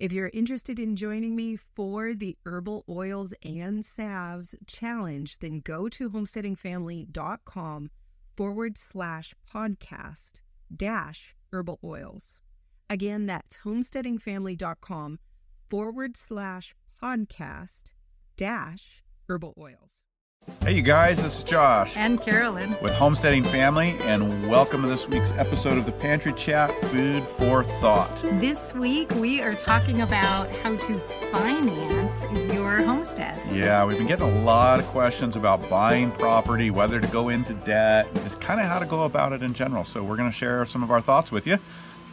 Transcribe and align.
If 0.00 0.12
you're 0.12 0.30
interested 0.32 0.78
in 0.78 0.96
joining 0.96 1.36
me 1.36 1.56
for 1.56 2.14
the 2.14 2.34
Herbal 2.46 2.86
Oils 2.88 3.34
and 3.42 3.84
Salves 3.84 4.54
Challenge, 4.66 5.38
then 5.40 5.60
go 5.60 5.90
to 5.90 6.08
homesteadingfamily.com 6.08 7.90
forward 8.34 8.78
slash 8.78 9.34
podcast 9.54 10.40
dash 10.74 11.34
herbal 11.52 11.80
oils. 11.84 12.40
Again, 12.88 13.26
that's 13.26 13.58
homesteadingfamily.com 13.58 15.18
forward 15.68 16.16
slash 16.16 16.74
podcast 17.02 17.82
dash 18.38 19.02
herbal 19.28 19.52
oils. 19.58 19.98
Hey, 20.62 20.72
you 20.72 20.80
guys, 20.80 21.22
this 21.22 21.36
is 21.38 21.44
Josh 21.44 21.98
And 21.98 22.18
Carolyn. 22.18 22.74
with 22.80 22.94
Homesteading 22.94 23.44
Family, 23.44 23.94
and 24.04 24.48
welcome 24.48 24.80
to 24.80 24.88
this 24.88 25.06
week's 25.06 25.32
episode 25.32 25.76
of 25.76 25.84
the 25.84 25.92
Pantry 25.92 26.32
Chat 26.32 26.70
Food 26.86 27.22
for 27.24 27.62
Thought. 27.62 28.16
This 28.40 28.72
week 28.72 29.10
we 29.16 29.42
are 29.42 29.54
talking 29.54 30.00
about 30.00 30.48
how 30.62 30.76
to 30.76 30.98
finance 31.30 32.24
your 32.54 32.82
homestead. 32.82 33.38
Yeah, 33.52 33.84
we've 33.84 33.98
been 33.98 34.06
getting 34.06 34.26
a 34.26 34.40
lot 34.42 34.80
of 34.80 34.86
questions 34.86 35.36
about 35.36 35.68
buying 35.68 36.10
property, 36.12 36.70
whether 36.70 37.00
to 37.00 37.06
go 37.08 37.28
into 37.28 37.52
debt, 37.52 38.06
just 38.24 38.40
kind 38.40 38.60
of 38.60 38.66
how 38.66 38.78
to 38.78 38.86
go 38.86 39.04
about 39.04 39.34
it 39.34 39.42
in 39.42 39.52
general. 39.52 39.84
So, 39.84 40.02
we're 40.02 40.16
going 40.16 40.30
to 40.30 40.36
share 40.36 40.64
some 40.64 40.82
of 40.82 40.90
our 40.90 41.02
thoughts 41.02 41.30
with 41.30 41.46
you 41.46 41.58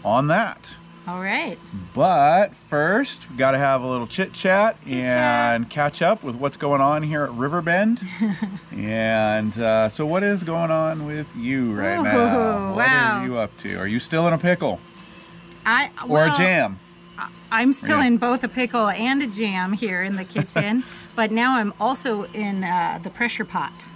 on 0.04 0.28
that. 0.28 0.76
All 1.08 1.22
right. 1.22 1.58
But 1.94 2.54
first, 2.70 3.22
we 3.30 3.38
got 3.38 3.52
to 3.52 3.58
have 3.58 3.82
a 3.82 3.88
little 3.88 4.08
chit 4.08 4.34
chat 4.34 4.76
and 4.92 5.70
catch 5.70 6.02
up 6.02 6.22
with 6.22 6.36
what's 6.36 6.58
going 6.58 6.82
on 6.82 7.02
here 7.02 7.24
at 7.24 7.32
Riverbend. 7.32 8.02
and 8.74 9.58
uh, 9.58 9.88
so, 9.88 10.06
what 10.06 10.22
is 10.24 10.44
going 10.44 10.70
on 10.70 11.06
with 11.06 11.34
you 11.36 11.74
right 11.74 12.02
now? 12.04 12.18
Oh, 12.18 12.68
What 12.76 12.88
wow. 12.88 13.22
are 13.22 13.26
you 13.26 13.38
up 13.38 13.58
to? 13.60 13.78
Are 13.78 13.88
you 13.88 14.00
still 14.00 14.28
in 14.28 14.34
a 14.34 14.38
pickle 14.38 14.82
I 15.66 15.92
or 16.10 16.26
a 16.26 16.32
jam? 16.38 16.78
I'm 17.52 17.72
still 17.72 18.00
Yeah. 18.00 18.08
in 18.08 18.18
both 18.18 18.44
a 18.44 18.50
pickle 18.50 18.90
and 18.90 19.24
a 19.24 19.28
jam 19.28 19.72
here 19.72 20.04
in 20.04 20.18
the 20.18 20.26
kitchen, 20.26 20.84
but 21.16 21.32
now 21.32 21.58
I'm 21.58 21.74
also 21.80 22.24
in 22.34 22.66
uh, 22.66 23.00
the 23.02 23.10
pressure 23.10 23.46
pot. 23.46 23.88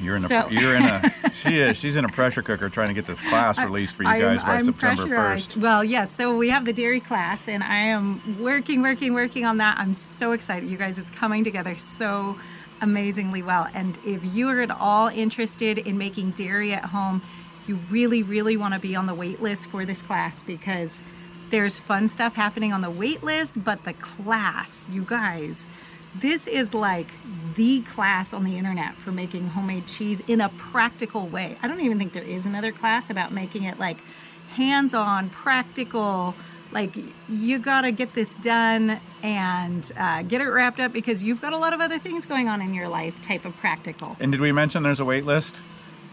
You're 0.00 0.16
in 0.16 0.24
a. 0.24 0.28
so- 0.28 0.48
you're 0.50 0.76
in 0.76 0.84
a. 0.84 1.14
She 1.36 1.58
is. 1.58 1.76
She's 1.76 1.96
in 1.96 2.04
a 2.04 2.08
pressure 2.08 2.42
cooker 2.42 2.68
trying 2.70 2.88
to 2.88 2.94
get 2.94 3.06
this 3.06 3.20
class 3.20 3.58
released 3.58 3.94
for 3.94 4.02
you 4.04 4.08
I'm- 4.08 4.20
guys 4.20 4.42
by 4.42 4.54
I'm 4.54 4.64
September 4.64 5.06
first. 5.06 5.56
Well, 5.56 5.84
yes. 5.84 6.10
So 6.10 6.36
we 6.36 6.48
have 6.48 6.64
the 6.64 6.72
dairy 6.72 6.98
class, 7.00 7.46
and 7.46 7.62
I 7.62 7.76
am 7.76 8.40
working, 8.40 8.80
working, 8.82 9.12
working 9.14 9.44
on 9.44 9.58
that. 9.58 9.78
I'm 9.78 9.92
so 9.94 10.32
excited, 10.32 10.68
you 10.68 10.78
guys. 10.78 10.98
It's 10.98 11.10
coming 11.10 11.44
together 11.44 11.74
so 11.76 12.36
amazingly 12.80 13.42
well. 13.42 13.68
And 13.74 13.98
if 14.04 14.24
you 14.34 14.48
are 14.48 14.60
at 14.60 14.70
all 14.70 15.08
interested 15.08 15.78
in 15.78 15.98
making 15.98 16.32
dairy 16.32 16.72
at 16.72 16.86
home, 16.86 17.22
you 17.66 17.76
really, 17.90 18.22
really 18.22 18.56
want 18.56 18.74
to 18.74 18.80
be 18.80 18.96
on 18.96 19.06
the 19.06 19.14
wait 19.14 19.42
list 19.42 19.66
for 19.68 19.84
this 19.84 20.02
class 20.02 20.42
because 20.42 21.02
there's 21.50 21.78
fun 21.78 22.08
stuff 22.08 22.34
happening 22.34 22.72
on 22.72 22.80
the 22.80 22.90
wait 22.90 23.22
list, 23.22 23.62
but 23.62 23.84
the 23.84 23.92
class, 23.92 24.86
you 24.90 25.02
guys. 25.02 25.66
This 26.20 26.46
is 26.46 26.74
like 26.74 27.08
the 27.56 27.82
class 27.82 28.32
on 28.32 28.44
the 28.44 28.56
internet 28.56 28.94
for 28.94 29.10
making 29.12 29.48
homemade 29.48 29.86
cheese 29.86 30.22
in 30.28 30.40
a 30.40 30.48
practical 30.50 31.26
way. 31.26 31.58
I 31.62 31.68
don't 31.68 31.80
even 31.80 31.98
think 31.98 32.12
there 32.12 32.22
is 32.22 32.46
another 32.46 32.72
class 32.72 33.10
about 33.10 33.32
making 33.32 33.64
it 33.64 33.78
like 33.78 33.98
hands 34.52 34.94
on, 34.94 35.28
practical. 35.30 36.34
Like, 36.72 36.96
you 37.28 37.58
got 37.58 37.82
to 37.82 37.92
get 37.92 38.14
this 38.14 38.34
done 38.36 39.00
and 39.22 39.90
uh, 39.96 40.22
get 40.22 40.40
it 40.40 40.48
wrapped 40.48 40.80
up 40.80 40.92
because 40.92 41.22
you've 41.22 41.40
got 41.40 41.52
a 41.52 41.58
lot 41.58 41.72
of 41.72 41.80
other 41.80 41.98
things 41.98 42.26
going 42.26 42.48
on 42.48 42.60
in 42.60 42.74
your 42.74 42.88
life, 42.88 43.20
type 43.22 43.44
of 43.44 43.56
practical. 43.58 44.16
And 44.18 44.32
did 44.32 44.40
we 44.40 44.52
mention 44.52 44.82
there's 44.82 45.00
a 45.00 45.04
wait 45.04 45.24
list? 45.24 45.56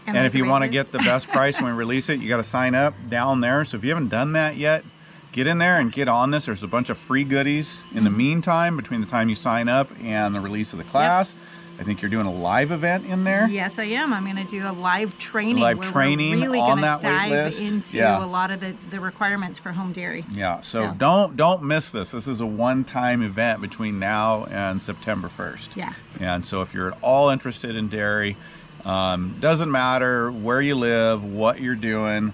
And, 0.06 0.16
there's 0.16 0.34
if 0.34 0.38
you 0.38 0.44
want 0.44 0.62
to 0.62 0.68
get 0.68 0.88
the 0.88 0.98
best 0.98 1.28
price 1.28 1.56
when 1.56 1.64
we 1.64 1.72
release 1.78 2.08
it, 2.08 2.20
you 2.20 2.28
got 2.28 2.36
to 2.36 2.44
sign 2.44 2.74
up 2.74 2.94
down 3.08 3.40
there. 3.40 3.64
So 3.64 3.78
if 3.78 3.84
you 3.84 3.90
haven't 3.90 4.10
done 4.10 4.32
that 4.32 4.56
yet, 4.56 4.84
get 5.34 5.46
in 5.48 5.58
there 5.58 5.78
and 5.80 5.90
get 5.92 6.08
on 6.08 6.30
this. 6.30 6.46
There's 6.46 6.62
a 6.62 6.68
bunch 6.68 6.90
of 6.90 6.96
free 6.96 7.24
goodies 7.24 7.82
in 7.92 8.04
the 8.04 8.10
meantime 8.10 8.76
between 8.76 9.00
the 9.00 9.06
time 9.06 9.28
you 9.28 9.34
sign 9.34 9.68
up 9.68 9.90
and 10.02 10.32
the 10.34 10.40
release 10.40 10.72
of 10.72 10.78
the 10.78 10.84
class. 10.84 11.34
I 11.76 11.82
think 11.82 12.00
you're 12.02 12.10
doing 12.10 12.26
a 12.26 12.32
live 12.32 12.70
event 12.70 13.04
in 13.04 13.24
there. 13.24 13.48
Yes, 13.48 13.80
I 13.80 13.84
am. 13.86 14.12
I'm 14.12 14.22
going 14.22 14.36
to 14.36 14.44
do 14.44 14.64
a 14.64 14.70
live 14.70 15.18
training. 15.18 15.56
Live 15.60 15.78
where 15.78 15.90
training 15.90 16.40
really 16.40 16.60
on 16.60 16.80
wait 16.80 17.00
dive 17.00 17.30
list. 17.32 17.60
into 17.60 17.96
Yeah. 17.96 18.24
a 18.24 18.26
lot 18.26 18.52
of 18.52 18.60
the, 18.60 18.76
the 18.90 19.00
requirements 19.00 19.58
for 19.58 19.72
home 19.72 19.90
dairy. 19.90 20.24
Yeah, 20.30 20.60
so, 20.60 20.86
So- 20.90 20.94
don't 20.96 21.36
don't 21.36 21.64
miss 21.64 21.90
this. 21.90 22.12
This 22.12 22.28
is 22.28 22.38
a 22.38 22.46
one-time 22.46 23.22
event 23.22 23.60
between 23.60 23.98
now 23.98 24.44
and 24.44 24.80
September 24.80 25.26
1st. 25.28 25.74
Yeah. 25.74 25.94
And 26.20 26.46
so 26.46 26.62
if 26.62 26.72
you're 26.74 26.92
at 26.92 26.98
all 27.02 27.30
interested 27.30 27.74
in 27.74 27.88
dairy, 27.88 28.36
um, 28.84 29.34
doesn't 29.40 29.70
matter 29.72 30.30
where 30.30 30.60
you 30.60 30.76
live, 30.76 31.24
what 31.24 31.60
you're 31.60 31.74
doing, 31.74 32.32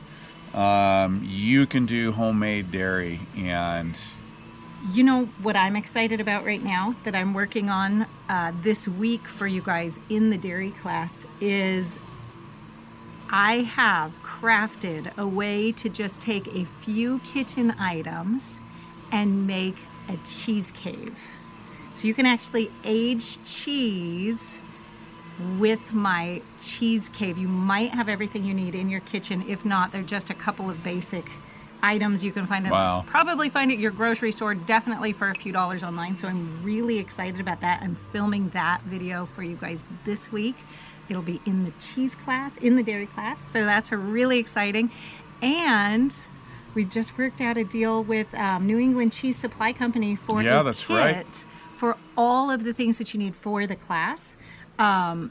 um, 0.55 1.23
you 1.25 1.67
can 1.67 1.87
do 1.87 2.13
homemade 2.13 2.73
dairy 2.73 3.21
and 3.37 3.97
You 4.93 5.05
know 5.05 5.27
what 5.43 5.57
I'm 5.57 5.77
excited 5.77 6.21
about 6.21 6.45
right 6.45 6.63
now 6.63 6.95
that 7.05 7.15
I'm 7.15 7.35
working 7.35 7.69
on 7.69 8.07
uh, 8.29 8.53
this 8.63 8.89
week 8.89 9.29
for 9.29 9.47
you 9.47 9.61
guys 9.61 10.01
in 10.09 10.31
the 10.31 10.39
dairy 10.39 10.71
class 10.71 11.27
is 11.41 11.99
I 13.31 13.59
have 13.59 14.21
crafted 14.25 15.17
a 15.17 15.27
way 15.27 15.71
to 15.73 15.89
just 15.89 16.21
take 16.23 16.49
a 16.55 16.65
few 16.65 17.21
kitchen 17.21 17.73
items 17.79 18.61
and 19.13 19.47
make 19.47 19.77
a 20.09 20.17
cheese 20.25 20.71
cave. 20.73 21.17
So 21.93 22.09
you 22.09 22.15
can 22.15 22.27
actually 22.27 22.71
age 22.83 23.43
cheese 23.45 24.61
with 25.59 25.93
my 25.93 26.43
cheese 26.61 27.09
cave. 27.09 27.39
You 27.39 27.49
might 27.49 27.91
have 27.91 28.09
everything 28.09 28.45
you 28.45 28.55
need 28.55 28.75
in 28.75 28.91
your 28.91 29.01
kitchen. 29.01 29.45
If 29.49 29.65
not, 29.65 29.93
they're 29.93 30.03
just 30.03 30.31
a 30.31 30.35
couple 30.35 30.69
of 30.71 30.83
basic 30.83 31.25
items 31.83 32.23
you 32.23 32.31
can 32.33 32.47
find 32.47 32.67
at 32.67 32.73
Wow. 32.73 33.05
probably 33.07 33.49
find 33.49 33.73
at 33.73 33.79
your 33.79 33.91
grocery 33.91 34.33
store, 34.33 34.55
definitely 34.55 35.13
for 35.13 35.31
a 35.31 35.35
few 35.35 35.51
dollars 35.53 35.83
online. 35.83 36.17
So 36.17 36.29
I'm 36.29 36.63
really 36.63 36.99
excited 36.99 37.41
about 37.41 37.61
that. 37.63 37.81
I'm 37.83 37.95
filming 37.95 38.51
that 38.51 38.83
video 38.83 39.25
for 39.27 39.43
you 39.43 39.57
guys 39.57 39.83
this 40.05 40.31
week. 40.31 40.57
It'll 41.09 41.23
be 41.23 41.41
in 41.47 41.65
the 41.65 41.73
cheese 41.81 42.15
class, 42.15 42.57
in 42.59 42.77
the 42.77 42.83
dairy 42.83 43.07
class. 43.07 43.43
So 43.43 43.65
that's 43.65 43.93
a 43.93 43.97
really 43.97 44.39
exciting. 44.39 44.91
And 45.43 46.15
we've 46.75 46.89
just 46.91 47.17
worked 47.17 47.41
out 47.41 47.57
a 47.57 47.65
deal 47.65 48.05
with 48.05 48.33
um, 48.35 48.67
New 48.67 48.79
England 48.79 49.13
Cheese 49.13 49.37
Supply 49.37 49.73
Company 49.73 50.15
for 50.17 50.43
Yeah, 50.43 50.63
kit 50.77 50.89
right. 50.91 51.47
for 51.75 51.97
all 52.17 52.51
of 52.51 52.65
the 52.65 52.73
things 52.75 52.99
that 52.99 53.15
you 53.15 53.19
need 53.19 53.35
for 53.35 53.67
the 53.67 53.77
class 53.77 54.37
um, 54.81 55.31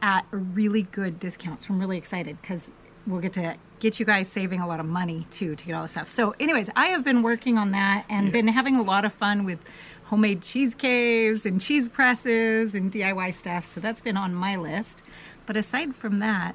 at 0.00 0.24
a 0.32 0.36
really 0.36 0.82
good 0.82 1.18
discounts. 1.18 1.66
So 1.66 1.74
I'm 1.74 1.80
really 1.80 1.98
excited 1.98 2.40
because 2.40 2.70
we'll 3.06 3.20
get 3.20 3.32
to 3.32 3.56
get 3.80 3.98
you 3.98 4.06
guys 4.06 4.28
saving 4.28 4.60
a 4.60 4.66
lot 4.68 4.78
of 4.78 4.86
money 4.86 5.26
too 5.30 5.56
to 5.56 5.64
get 5.64 5.74
all 5.74 5.82
this 5.82 5.92
stuff. 5.92 6.06
So, 6.08 6.34
anyways, 6.38 6.70
I 6.76 6.86
have 6.86 7.02
been 7.02 7.22
working 7.22 7.58
on 7.58 7.72
that 7.72 8.04
and 8.08 8.30
been 8.30 8.46
having 8.46 8.76
a 8.76 8.82
lot 8.82 9.04
of 9.04 9.12
fun 9.12 9.44
with 9.44 9.58
homemade 10.04 10.42
cheese 10.42 10.74
caves 10.74 11.46
and 11.46 11.60
cheese 11.60 11.88
presses 11.88 12.74
and 12.74 12.92
DIY 12.92 13.34
stuff. 13.34 13.64
So 13.64 13.80
that's 13.80 14.00
been 14.00 14.16
on 14.16 14.34
my 14.34 14.56
list. 14.56 15.02
But 15.46 15.56
aside 15.56 15.94
from 15.94 16.18
that, 16.18 16.54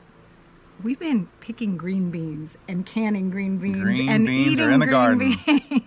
we've 0.83 0.99
been 0.99 1.27
picking 1.39 1.77
green 1.77 2.11
beans 2.11 2.57
and 2.67 2.85
canning 2.85 3.29
green 3.29 3.57
beans 3.57 3.77
Green 3.77 4.09
and 4.09 4.25
beans 4.25 4.51
eating 4.53 4.71
in 4.71 4.79
the 4.79 4.85
green 4.85 4.89
garden. 4.91 5.37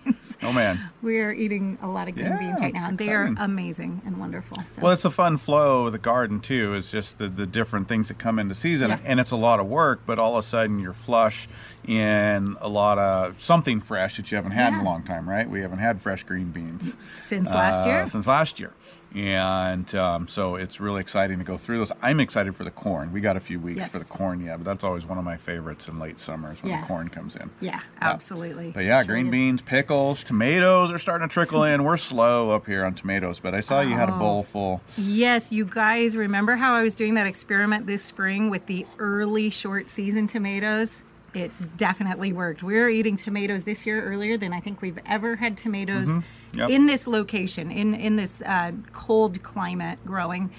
beans. 0.03 0.37
oh 0.43 0.51
man. 0.51 0.89
We 1.01 1.19
are 1.19 1.31
eating 1.31 1.77
a 1.81 1.87
lot 1.87 2.07
of 2.07 2.15
green 2.15 2.27
Yeah, 2.27 2.37
beans 2.39 2.61
right 2.61 2.73
now, 2.73 2.87
and 2.87 2.97
they 2.97 3.09
are 3.09 3.33
amazing 3.37 4.01
and 4.05 4.17
wonderful. 4.17 4.57
So. 4.65 4.81
Well, 4.81 4.91
it's 4.91 5.05
a 5.05 5.09
fun 5.09 5.37
flow 5.37 5.87
of 5.87 5.91
the 5.93 5.97
garden 5.97 6.39
too. 6.39 6.73
It's 6.75 6.91
just 6.91 7.17
the, 7.17 7.27
the 7.29 7.45
different 7.45 7.87
things 7.87 8.09
that 8.09 8.17
come 8.19 8.37
into 8.39 8.53
season, 8.55 8.89
Yeah. 8.89 8.99
and 9.05 9.19
it's 9.19 9.31
a 9.31 9.35
lot 9.35 9.59
of 9.59 9.67
work. 9.67 10.01
But 10.05 10.19
all 10.19 10.37
of 10.37 10.43
a 10.43 10.47
sudden, 10.47 10.79
you're 10.79 10.93
flush 10.93 11.47
in 11.87 12.57
a 12.61 12.69
lot 12.69 12.99
of 12.99 13.41
something 13.41 13.79
fresh 13.81 14.17
that 14.17 14.31
you 14.31 14.35
haven't 14.35 14.51
had 14.51 14.73
in 14.73 14.79
a 14.79 14.83
long 14.83 15.03
time, 15.03 15.27
right? 15.27 15.49
We 15.49 15.61
haven't 15.61 15.79
had 15.79 15.99
fresh 16.01 16.23
green 16.23 16.51
beans 16.51 16.95
since 17.15 17.49
last 17.51 17.83
uh, 17.85 17.89
year, 17.89 18.05
Since 18.05 18.27
last 18.27 18.59
year. 18.59 18.71
And 19.15 19.93
um, 19.95 20.27
so 20.27 20.55
it's 20.55 20.79
really 20.79 21.01
exciting 21.01 21.37
to 21.39 21.43
go 21.43 21.57
through 21.57 21.79
those. 21.79 21.91
I'm 22.01 22.19
excited 22.19 22.55
for 22.55 22.63
the 22.63 22.71
corn. 22.71 23.11
We 23.11 23.19
got 23.21 23.35
a 23.35 23.39
few 23.41 23.59
weeks 23.59 23.79
Yes. 23.79 23.91
for 23.91 23.99
the 23.99 24.05
corn 24.05 24.39
yet, 24.43 24.57
but 24.57 24.63
that's 24.65 24.83
always 24.83 25.05
one 25.05 25.17
of 25.17 25.23
my 25.25 25.37
favorites 25.37 25.87
in 25.87 25.99
late 25.99 26.19
summer 26.19 26.53
is 26.53 26.63
when 26.63 26.71
Yeah. 26.71 26.81
the 26.81 26.87
corn 26.87 27.09
comes 27.09 27.35
in. 27.35 27.49
yeah, 27.59 27.81
absolutely. 28.01 28.71
But 28.71 28.85
yeah, 28.85 28.99
It's 28.99 29.07
green 29.07 29.25
really- 29.25 29.37
beans, 29.37 29.61
pickles, 29.61 30.23
tomatoes 30.23 30.91
are 30.91 30.99
starting 30.99 31.27
to 31.27 31.33
trickle 31.33 31.63
in. 31.63 31.83
We're 31.83 31.97
slow 31.97 32.51
up 32.51 32.65
here 32.65 32.85
on 32.85 32.93
tomatoes, 32.93 33.39
but 33.39 33.53
I 33.53 33.59
saw 33.59 33.81
you 33.81 33.95
had 33.95 34.09
Oh. 34.09 34.15
a 34.15 34.17
bowl 34.17 34.43
full. 34.43 34.81
Yes, 34.97 35.51
you 35.51 35.65
guys 35.65 36.15
remember 36.15 36.55
how 36.55 36.73
I 36.73 36.81
was 36.83 36.95
doing 36.95 37.15
that 37.15 37.27
experiment 37.27 37.87
this 37.87 38.03
spring 38.03 38.49
with 38.49 38.65
the 38.67 38.85
early 38.99 39.49
short 39.49 39.89
season 39.89 40.27
tomatoes? 40.27 41.03
It 41.33 41.51
definitely 41.77 42.33
worked. 42.33 42.63
We 42.63 42.75
were 42.75 42.89
eating 42.89 43.15
tomatoes 43.15 43.63
this 43.63 43.85
year 43.85 44.03
earlier 44.03 44.37
than 44.37 44.53
I 44.53 44.59
think 44.59 44.81
we've 44.81 44.99
ever 45.05 45.35
had 45.35 45.57
tomatoes 45.57 46.09
Mm-hmm. 46.09 46.59
Yep. 46.59 46.69
in 46.69 46.85
this 46.85 47.07
location, 47.07 47.71
in 47.71 47.93
in 47.95 48.17
this 48.17 48.41
uh, 48.41 48.73
cold 48.91 49.41
climate 49.41 49.99
growing. 50.05 50.51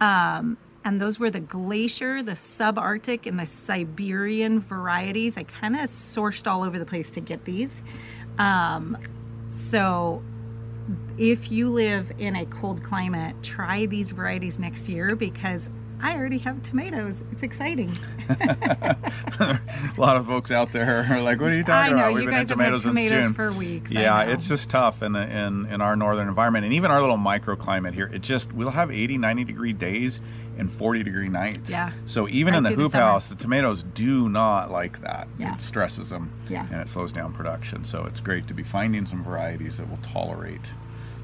Um, 0.00 0.56
and 0.84 1.00
those 1.00 1.18
were 1.18 1.30
the 1.30 1.40
glacier, 1.40 2.22
the 2.22 2.32
subarctic, 2.32 3.26
and 3.26 3.38
the 3.38 3.46
Siberian 3.46 4.60
varieties. 4.60 5.36
I 5.36 5.42
kind 5.44 5.74
of 5.76 5.82
sourced 5.90 6.46
all 6.50 6.62
over 6.62 6.78
the 6.78 6.86
place 6.86 7.10
to 7.12 7.20
get 7.20 7.44
these. 7.44 7.82
Um, 8.38 8.96
so 9.50 10.22
if 11.18 11.50
you 11.50 11.70
live 11.70 12.12
in 12.18 12.36
a 12.36 12.46
cold 12.46 12.82
climate, 12.84 13.34
try 13.42 13.86
these 13.86 14.10
varieties 14.12 14.58
next 14.58 14.88
year 14.88 15.16
because 15.16 15.68
I 16.02 16.16
already 16.16 16.38
have 16.38 16.62
tomatoes. 16.62 17.22
It's 17.32 17.42
exciting. 17.42 17.96
a 18.28 19.58
lot 19.96 20.16
of 20.16 20.26
folks 20.26 20.50
out 20.50 20.72
there 20.72 21.06
are 21.10 21.20
like, 21.22 21.40
"What 21.40 21.52
are 21.52 21.56
you 21.56 21.62
talking 21.64 21.94
I 21.94 21.96
know 21.96 21.96
about?" 21.96 22.08
you 22.10 22.14
We've 22.16 22.30
guys 22.30 22.48
been 22.48 22.58
have 22.58 22.68
in 22.68 22.72
had 22.72 22.82
tomatoes, 22.82 22.82
tomatoes 22.82 23.10
since 23.10 23.24
June. 23.24 23.34
for 23.34 23.52
weeks. 23.52 23.92
Yeah, 23.92 24.22
it's 24.22 24.46
just 24.46 24.70
tough 24.70 25.02
in, 25.02 25.12
the, 25.12 25.22
in 25.22 25.66
in 25.66 25.80
our 25.80 25.96
northern 25.96 26.28
environment, 26.28 26.64
and 26.64 26.74
even 26.74 26.90
our 26.90 27.00
little 27.00 27.16
microclimate 27.18 27.94
here. 27.94 28.10
It 28.12 28.20
just 28.22 28.52
we'll 28.52 28.70
have 28.70 28.90
80, 28.90 29.18
90 29.18 29.44
degree 29.44 29.72
days 29.72 30.20
and 30.58 30.72
40 30.72 31.02
degree 31.02 31.28
nights. 31.28 31.70
Yeah. 31.70 31.92
So 32.06 32.28
even 32.28 32.54
in 32.54 32.62
the 32.62 32.70
through 32.70 32.76
the 32.76 32.82
hoop 32.84 32.92
house, 32.94 33.28
the 33.28 33.34
tomatoes 33.34 33.82
do 33.82 34.28
not 34.28 34.70
like 34.70 35.00
that. 35.02 35.28
Yeah. 35.38 35.54
It 35.54 35.60
stresses 35.60 36.08
them. 36.10 36.30
Yeah. 36.48 36.66
And 36.72 36.80
it 36.80 36.88
slows 36.88 37.12
down 37.12 37.32
production. 37.34 37.84
So 37.84 38.04
it's 38.06 38.20
great 38.20 38.46
to 38.48 38.54
be 38.54 38.62
finding 38.62 39.04
some 39.06 39.22
varieties 39.22 39.76
that 39.76 39.88
will 39.90 39.98
tolerate 39.98 40.62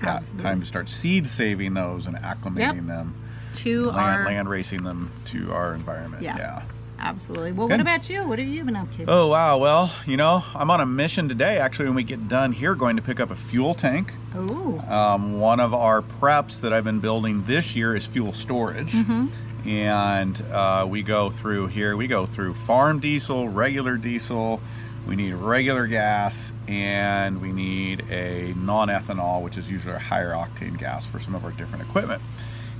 that. 0.03 0.17
Absolutely. 0.17 0.43
Time 0.43 0.61
to 0.61 0.67
start 0.67 0.89
seed 0.91 1.27
saving 1.27 1.73
those 1.75 2.07
and 2.07 2.17
acclimating 2.17 2.59
Yep. 2.77 2.87
them. 2.87 3.15
To 3.55 3.87
Land, 3.91 3.99
our 3.99 4.25
land 4.27 4.49
racing 4.49 4.83
them 4.83 5.11
to 5.27 5.53
our 5.53 5.75
environment. 5.75 6.23
Yeah. 6.23 6.37
yeah. 6.37 6.63
absolutely. 6.99 7.53
Well, 7.53 7.69
Good. 7.69 7.75
what 7.75 7.81
about 7.81 8.09
you? 8.11 8.27
What 8.27 8.39
have 8.39 8.49
you 8.49 8.65
been 8.65 8.77
up 8.77 8.91
to? 8.93 9.05
Oh 9.07 9.29
wow! 9.29 9.59
Well, 9.59 9.95
you 10.07 10.17
know, 10.17 10.45
I'm 10.55 10.71
on 10.71 10.81
a 10.81 10.87
mission 10.87 11.29
today. 11.29 11.59
Actually, 11.59 11.87
when 11.87 11.95
we 11.97 12.05
get 12.05 12.29
done 12.29 12.53
here, 12.53 12.75
going 12.75 12.97
to 12.97 13.03
pick 13.03 13.21
up 13.21 13.31
a 13.31 13.37
fuel 13.37 13.75
tank. 13.75 14.13
Oh, 14.35 14.79
Um, 14.89 15.39
one 15.39 15.61
of 15.61 15.75
our 15.75 16.03
preps 16.03 16.61
that 16.61 16.73
I've 16.73 16.85
been 16.85 17.01
building 17.01 17.45
this 17.45 17.77
year 17.77 17.95
is 17.95 18.07
fuel 18.07 18.33
storage, 18.33 18.93
Mm-hmm 18.93 19.27
and 19.65 20.41
uh, 20.51 20.87
we 20.89 21.03
go 21.03 21.31
through 21.31 21.69
here. 21.69 21.97
We 21.97 22.07
go 22.07 22.27
through 22.27 22.55
farm 22.55 23.01
diesel, 23.01 23.49
regular 23.49 23.97
diesel. 23.97 24.61
We 25.07 25.17
need 25.17 25.35
regular 25.35 25.87
gas, 25.87 26.53
and 26.69 27.41
we 27.41 27.51
need 27.53 28.05
a 28.11 28.55
non-ethanol, 28.57 29.43
which 29.43 29.57
is 29.57 29.69
usually 29.69 29.95
a 29.95 29.99
higher 29.99 30.33
octane 30.33 30.79
gas 30.79 31.05
for 31.05 31.19
some 31.19 31.35
of 31.35 31.45
our 31.45 31.51
different 31.53 31.85
equipment. 31.85 32.23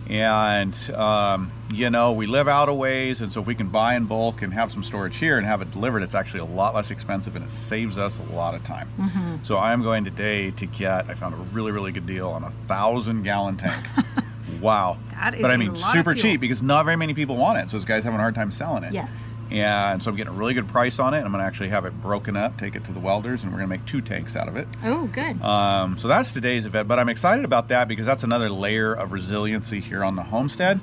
And 0.09 0.77
um, 0.95 1.53
you 1.73 1.89
know, 1.91 2.13
we 2.13 2.27
live 2.27 2.49
out 2.49 2.69
a 2.69 2.75
ways, 2.75 3.21
and 3.21 3.33
so 3.33 3.41
if 3.41 3.47
we 3.47 3.55
can 3.55 3.69
buy 3.69 3.95
in 3.95 4.05
bulk 4.05 4.43
and 4.43 4.53
have 4.53 4.73
some 4.73 4.83
storage 4.83 5.17
here 5.17 5.39
and 5.39 5.47
have 5.47 5.63
it 5.63 5.71
delivered, 5.71 6.03
it's 6.03 6.15
actually 6.15 6.41
a 6.41 6.45
lot 6.45 6.75
less 6.75 6.91
expensive 6.91 7.37
and 7.37 7.45
it 7.45 7.51
saves 7.53 7.99
us 7.99 8.19
a 8.19 8.35
lot 8.35 8.55
of 8.55 8.65
time. 8.65 9.41
So 9.45 9.57
I 9.57 9.73
am 9.73 9.83
going 9.83 10.05
today 10.05 10.51
to 10.53 10.67
get. 10.67 11.09
I 11.09 11.15
found 11.15 11.35
a 11.35 11.39
really, 11.39 11.73
really 11.73 11.93
good 11.93 12.07
deal 12.07 12.29
on 12.29 12.45
a 12.45 12.51
thousand 12.69 13.23
gallon 13.23 13.57
tank. 13.57 13.87
wow! 14.61 14.99
That 15.13 15.35
is 15.35 15.43
but 15.43 15.51
i 15.51 15.57
mean, 15.57 15.77
super 15.77 16.15
cheap 16.15 16.41
because 16.41 16.63
not 16.63 16.85
very 16.85 16.97
many 16.97 17.15
people 17.15 17.37
want 17.37 17.59
it. 17.59 17.71
So 17.71 17.79
this 17.79 17.87
guy's 17.87 18.05
having 18.05 18.19
a 18.19 18.23
hard 18.23 18.35
time 18.35 18.51
selling 18.53 18.85
it. 18.85 18.93
yes. 18.93 19.25
And 19.53 20.03
so 20.03 20.11
I'm 20.11 20.17
getting 20.17 20.33
a 20.33 20.37
really 20.37 20.55
good 20.55 20.67
price 20.69 20.99
on 20.99 21.13
it. 21.13 21.19
I'm 21.19 21.31
going 21.31 21.41
to 21.43 21.47
actually 21.47 21.69
have 21.69 21.85
it 21.85 21.93
broken 22.01 22.37
up, 22.37 22.59
take 22.59 22.75
it 22.75 22.85
to 22.87 22.93
the 22.93 22.99
welders, 23.01 23.43
and 23.43 23.53
we're 23.53 23.59
going 23.59 23.69
to 23.69 23.77
make 23.77 23.85
two 23.85 24.01
tanks 24.01 24.35
out 24.35 24.49
of 24.49 24.57
it. 24.57 24.67
Oh, 24.83 25.07
good. 25.09 25.41
Um, 25.43 25.99
so 25.99 26.09
that's 26.09 26.33
today's 26.33 26.65
event, 26.65 26.89
but 26.89 26.99
I'm 26.99 27.11
excited 27.11 27.45
about 27.45 27.69
that 27.69 27.87
because 27.87 28.07
that's 28.07 28.25
another 28.25 28.49
layer 28.49 28.95
of 28.95 29.13
resiliency 29.13 29.81
here 29.81 30.03
on 30.03 30.17
the 30.17 30.23
homestead. 30.23 30.81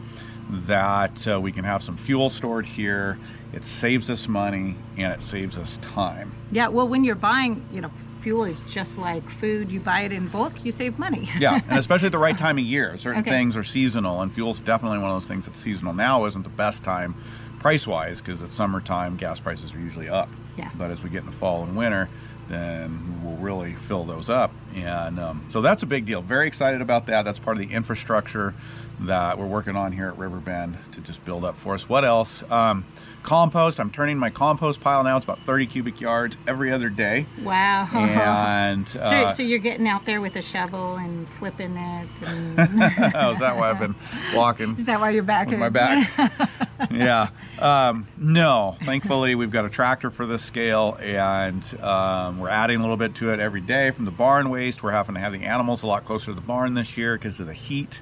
That 0.52 1.28
uh, 1.28 1.40
we 1.40 1.52
can 1.52 1.64
have 1.64 1.84
some 1.84 1.96
fuel 1.98 2.30
stored 2.30 2.66
here. 2.66 3.20
It 3.54 3.64
saves 3.64 4.10
us 4.10 4.28
money 4.28 4.76
and 4.98 5.14
it 5.14 5.22
saves 5.22 5.58
us 5.58 5.78
time. 5.78 6.32
yeah. 6.52 6.68
Well, 6.70 6.88
when 6.88 7.04
you're 7.04 7.16
buying, 7.16 7.66
you 7.72 7.82
know, 7.82 7.92
fuel 8.22 8.44
is 8.46 8.62
just 8.62 8.98
like 8.98 9.30
food. 9.30 9.72
You 9.72 9.80
buy 9.80 10.02
it 10.02 10.12
in 10.12 10.28
bulk, 10.28 10.66
you 10.66 10.72
save 10.72 10.98
money. 11.00 11.30
Yeah, 11.40 11.60
and 11.70 11.78
especially 11.80 12.08
at 12.08 12.12
the 12.12 12.18
right 12.18 12.38
time 12.38 12.58
of 12.58 12.64
year. 12.64 12.98
Certain 12.98 13.22
Okay. 13.22 13.30
things 13.30 13.56
are 13.56 13.64
seasonal, 13.64 14.22
and 14.22 14.32
fuel's 14.34 14.60
definitely 14.60 14.98
one 15.00 15.10
of 15.12 15.16
those 15.22 15.28
things 15.28 15.46
that's 15.46 15.60
seasonal. 15.60 15.94
Now 15.94 16.26
isn't 16.26 16.42
the 16.44 16.50
best 16.50 16.84
time 16.84 17.16
price 17.60 17.86
wise 17.86 18.22
because 18.22 18.42
it's 18.42 18.56
summertime, 18.56 19.18
gas 19.18 19.40
prices 19.40 19.74
are 19.74 19.80
usually 19.80 20.10
up. 20.10 20.30
Yeah. 20.58 20.70
But 20.78 20.92
as 20.92 21.04
we 21.04 21.10
get 21.10 21.24
into 21.24 21.36
fall 21.36 21.64
and 21.64 21.76
winter, 21.76 22.10
then 22.48 23.22
we'll 23.24 23.38
really 23.38 23.74
fill 23.74 24.04
those 24.04 24.30
up. 24.30 24.52
And 24.76 25.20
um, 25.20 25.46
so 25.50 25.62
that's 25.62 25.84
a 25.84 25.86
big 25.86 26.06
deal. 26.06 26.22
Very 26.22 26.48
excited 26.48 26.82
about 26.82 27.06
that. 27.08 27.24
That's 27.24 27.40
part 27.40 27.58
of 27.58 27.68
the 27.68 27.74
infrastructure 27.74 28.54
that 29.02 29.38
we're 29.38 29.48
working 29.48 29.76
on 29.76 29.92
here 29.92 30.08
at 30.08 30.18
Riverbend 30.18 30.78
to 30.94 31.02
just 31.02 31.24
build 31.26 31.46
up 31.46 31.58
for 31.58 31.74
us. 31.74 31.88
What 31.88 32.04
else? 32.04 32.44
Um, 32.50 32.86
compost. 33.24 33.80
I'm 33.80 33.92
turning 33.92 34.18
my 34.18 34.30
compost 34.30 34.82
pile 34.82 35.04
now. 35.04 35.18
It's 35.18 35.24
about 35.24 35.40
30 35.42 35.68
cubic 35.68 36.02
yards 36.02 36.38
every 36.48 36.72
other 36.72 36.90
day. 36.90 37.26
Wow. 37.44 37.88
And 37.94 38.88
so, 38.90 39.00
uh, 39.00 39.30
so 39.30 39.44
you're 39.44 39.60
getting 39.60 39.88
out 39.88 40.06
there 40.06 40.22
with 40.22 40.36
a 40.36 40.42
shovel 40.42 40.96
and 40.96 41.28
flipping 41.28 41.76
it. 41.78 42.10
And 42.26 42.60
oh, 43.16 43.32
is 43.32 43.40
that 43.40 43.56
why 43.56 43.70
I've 43.70 43.80
been 43.80 43.96
walking? 44.34 44.76
is 44.76 44.86
that 44.86 45.00
why 45.00 45.12
you're 45.12 45.24
back? 45.24 45.50
my 45.50 45.70
back. 45.70 46.50
yeah. 46.92 47.30
Um, 47.60 48.08
no, 48.18 48.78
thankfully 48.84 49.36
we've 49.36 49.52
got 49.52 49.66
a 49.66 49.70
tractor 49.70 50.10
for 50.12 50.26
this 50.26 50.44
scale, 50.44 50.98
and 51.02 51.64
um, 51.82 52.40
we're 52.40 52.50
adding 52.50 52.78
a 52.78 52.82
little 52.82 52.98
bit 52.98 53.16
to 53.16 53.34
it 53.34 53.40
every 53.40 53.62
day 53.62 53.92
from 53.92 54.06
the 54.06 54.12
barn 54.12 54.50
waste. 54.50 54.84
We're 54.84 54.92
having 54.92 55.16
to 55.16 55.22
have 55.22 55.34
the 55.34 55.44
animals 55.44 55.84
a 55.84 55.88
lot 55.88 56.06
closer 56.06 56.28
to 56.28 56.34
the 56.34 56.42
barn 56.42 56.74
this 56.76 56.98
year 56.98 57.18
because 57.18 57.40
of 57.40 57.48
the 57.48 57.54
heat, 57.54 58.02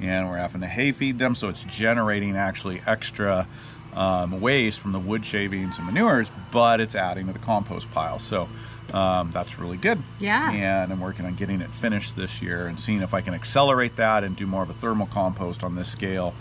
and 0.00 0.28
we're 0.28 0.38
having 0.38 0.60
to 0.62 0.66
hay 0.66 0.92
feed 0.92 1.18
them, 1.18 1.34
so 1.34 1.48
it's 1.48 1.62
generating 1.64 2.36
actually 2.36 2.82
extra 2.86 3.46
um, 3.94 4.40
waste 4.40 4.78
from 4.80 4.92
the 4.92 4.98
wood 4.98 5.24
shavings 5.24 5.78
and 5.78 5.86
manures, 5.86 6.30
but 6.50 6.80
it's 6.80 6.94
adding 6.94 7.26
to 7.26 7.32
the 7.32 7.38
compost 7.38 7.90
pile. 7.90 8.18
So. 8.18 8.48
Um, 8.92 9.30
that's 9.30 9.56
really 9.56 9.76
good. 9.76 10.02
Yeah. 10.18 10.50
And 10.50 10.92
I'm 10.92 10.98
working 10.98 11.24
on 11.24 11.36
getting 11.36 11.60
it 11.60 11.70
finished 11.70 12.16
this 12.16 12.42
year 12.42 12.66
and 12.66 12.80
seeing 12.80 13.02
if 13.02 13.14
I 13.14 13.20
can 13.20 13.34
accelerate 13.34 13.94
that 13.96 14.24
and 14.24 14.34
do 14.34 14.48
more 14.48 14.64
of 14.64 14.70
a 14.70 14.74
thermal 14.74 15.06
compost 15.06 15.62
on 15.62 15.76
this 15.76 15.88
scale. 15.88 16.34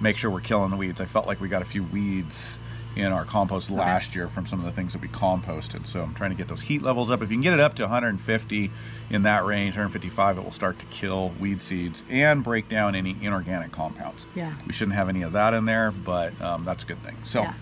Make 0.00 0.16
sure 0.16 0.30
we're 0.30 0.40
killing 0.40 0.70
the 0.70 0.76
weeds. 0.76 1.00
I 1.00 1.06
felt 1.06 1.26
like 1.26 1.40
we 1.40 1.48
got 1.48 1.62
a 1.62 1.64
few 1.64 1.82
weeds 1.82 2.58
in 2.96 3.12
our 3.12 3.24
compost 3.26 3.70
last 3.70 4.14
year 4.14 4.26
from 4.28 4.46
some 4.46 4.58
of 4.58 4.64
the 4.64 4.72
things 4.72 4.94
that 4.94 5.02
we 5.02 5.08
composted. 5.08 5.86
So 5.86 6.00
I'm 6.00 6.14
trying 6.14 6.30
to 6.30 6.36
get 6.36 6.48
those 6.48 6.62
heat 6.62 6.82
levels 6.82 7.10
up. 7.10 7.22
If 7.22 7.30
you 7.30 7.36
can 7.36 7.42
get 7.42 7.52
it 7.52 7.60
up 7.60 7.74
to 7.76 7.82
150 7.82 8.70
in 9.10 9.22
that 9.24 9.44
range, 9.44 9.74
155, 9.74 10.38
it 10.38 10.44
will 10.44 10.50
start 10.50 10.78
to 10.78 10.86
kill 10.86 11.28
weed 11.38 11.60
seeds 11.60 12.02
and 12.08 12.42
break 12.42 12.68
down 12.70 12.94
any 12.94 13.14
inorganic 13.20 13.70
compounds. 13.70 14.26
Yeah. 14.34 14.54
We 14.66 14.72
shouldn't 14.72 14.96
have 14.96 15.10
any 15.10 15.22
of 15.22 15.32
that 15.32 15.52
in 15.52 15.66
there, 15.66 15.90
but 15.92 16.40
um, 16.40 16.64
that's 16.64 16.82
a 16.82 16.86
good 16.86 17.02
thing. 17.02 17.16
So. 17.24 17.42
Yeah. 17.42 17.54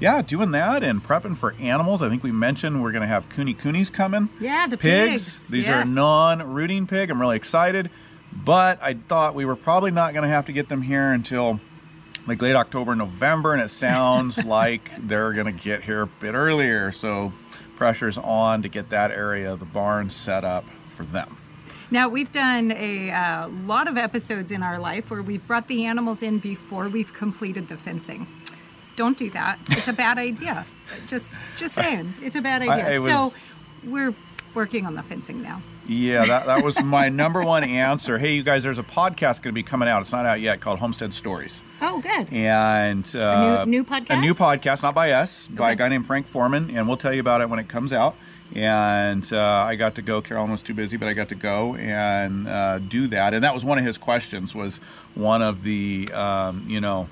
Yeah, 0.00 0.22
doing 0.22 0.52
that 0.52 0.82
and 0.82 1.04
prepping 1.04 1.36
for 1.36 1.54
animals. 1.60 2.00
I 2.00 2.08
think 2.08 2.22
we 2.22 2.32
mentioned 2.32 2.82
we're 2.82 2.90
going 2.90 3.02
to 3.02 3.06
have 3.06 3.28
kune 3.28 3.54
kunes 3.54 3.92
coming 3.92 4.30
Yeah, 4.40 4.66
the 4.66 4.78
pigs. 4.78 5.24
pigs, 5.26 5.48
These 5.48 5.68
are 5.68 5.84
non-rooting 5.84 6.86
pig. 6.86 7.10
I'm 7.10 7.20
really 7.20 7.36
excited, 7.36 7.90
but 8.32 8.82
I 8.82 8.94
thought 8.94 9.34
we 9.34 9.44
were 9.44 9.56
probably 9.56 9.90
not 9.90 10.14
going 10.14 10.22
to 10.22 10.34
have 10.34 10.46
to 10.46 10.52
get 10.52 10.70
them 10.70 10.80
here 10.80 11.12
until 11.12 11.60
like 12.30 12.40
late 12.40 12.54
October, 12.54 12.94
November, 12.94 13.52
and 13.54 13.60
it 13.60 13.70
sounds 13.70 14.38
like 14.44 14.90
they're 15.08 15.32
going 15.32 15.46
to 15.46 15.52
get 15.64 15.82
here 15.82 16.02
a 16.02 16.06
bit 16.06 16.34
earlier. 16.34 16.92
So 16.92 17.32
pressure's 17.76 18.16
on 18.18 18.62
to 18.62 18.68
get 18.68 18.90
that 18.90 19.10
area 19.10 19.52
of 19.52 19.58
the 19.58 19.64
barn 19.66 20.10
set 20.10 20.44
up 20.44 20.64
for 20.90 21.04
them. 21.04 21.36
Now, 21.90 22.08
we've 22.08 22.30
done 22.30 22.70
a 22.70 23.10
uh, 23.10 23.48
lot 23.48 23.88
of 23.88 23.96
episodes 23.96 24.52
in 24.52 24.62
our 24.62 24.78
life 24.78 25.10
where 25.10 25.22
we've 25.22 25.44
brought 25.44 25.66
the 25.66 25.86
animals 25.86 26.22
in 26.22 26.38
before 26.38 26.88
we've 26.88 27.12
completed 27.12 27.66
the 27.66 27.76
fencing. 27.76 28.28
Don't 28.94 29.18
do 29.18 29.28
that. 29.30 29.58
It's 29.70 29.88
a 29.88 29.92
bad 29.92 30.16
idea. 30.30 30.66
Just 31.08 31.32
just 31.56 31.74
saying. 31.74 32.14
It's 32.22 32.36
a 32.36 32.40
bad 32.40 32.62
idea. 32.62 32.94
I- 32.94 32.98
was- 33.00 33.12
so 33.12 33.32
we're 33.82 34.14
working 34.54 34.86
on 34.86 34.94
the 34.94 35.02
fencing 35.02 35.42
now. 35.42 35.62
Yeah, 35.86 36.24
that, 36.26 36.46
that 36.46 36.64
was 36.64 36.80
my 36.82 37.08
number 37.08 37.42
one 37.42 37.64
answer. 37.64 38.18
Hey, 38.18 38.34
you 38.34 38.42
guys, 38.42 38.62
there's 38.62 38.78
a 38.78 38.82
podcast 38.84 39.42
going 39.42 39.50
to 39.50 39.52
be 39.52 39.62
coming 39.62 39.88
out. 39.88 40.02
It's 40.02 40.12
not 40.12 40.24
out 40.26 40.40
yet 40.40 40.60
called 40.60 40.78
Homestead 40.78 41.12
Stories. 41.12 41.62
Oh, 41.80 42.00
good. 42.00 42.32
and 42.32 43.16
uh, 43.16 43.64
new 43.64 43.82
A 43.82 43.84
podcast? 43.84 44.10
A 44.18 44.20
new 44.20 44.34
podcast, 44.34 44.82
not 44.82 44.94
by 44.94 45.12
us, 45.12 45.46
by 45.48 45.72
a 45.72 45.76
guy 45.76 45.88
named 45.88 46.06
Frank 46.06 46.26
Foreman, 46.26 46.76
and 46.76 46.86
we'll 46.86 46.96
tell 46.96 47.12
you 47.12 47.20
about 47.20 47.40
it 47.40 47.48
when 47.48 47.58
it 47.58 47.68
comes 47.68 47.92
out. 47.92 48.16
And 48.54 49.32
uh, 49.32 49.40
I 49.40 49.76
got 49.76 49.94
to 49.94 50.02
go. 50.02 50.20
Carolyn 50.20 50.50
was 50.50 50.62
too 50.62 50.74
busy, 50.74 50.96
but 50.96 51.06
I 51.06 51.12
got 51.12 51.28
to 51.28 51.36
go 51.36 51.76
and 51.76 52.48
uh, 52.48 52.80
do 52.80 53.06
that. 53.08 53.32
And 53.32 53.44
that 53.44 53.54
was 53.54 53.64
one 53.64 53.78
of 53.78 53.84
his 53.84 53.96
questions. 53.96 54.54
Was 54.54 54.78
one 55.14 55.40
of 55.40 55.62
the 55.62 56.10
um, 56.12 56.64
you 56.68 56.80
know 56.80 57.08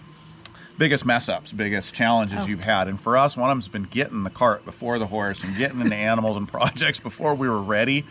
biggest 0.79 1.05
mess 1.05 1.29
ups, 1.29 1.51
biggest 1.53 1.93
challenges 1.93 2.39
Oh. 2.43 2.47
you've 2.47 2.61
had. 2.61 2.87
And 2.89 3.01
for 3.01 3.17
us, 3.17 3.37
one 3.37 3.51
of 3.51 3.57
them's 3.57 3.67
been 3.69 3.83
getting 3.83 4.23
the 4.23 4.31
cart 4.31 4.65
before 4.65 4.99
the 5.01 5.07
horse 5.09 5.43
and 5.43 5.57
getting 5.57 5.81
into 5.81 5.97
animals 5.97 6.37
and 6.37 6.47
projects 6.57 7.01
before 7.01 7.35
we 7.35 7.49
were 7.49 7.61
ready. 7.61 8.07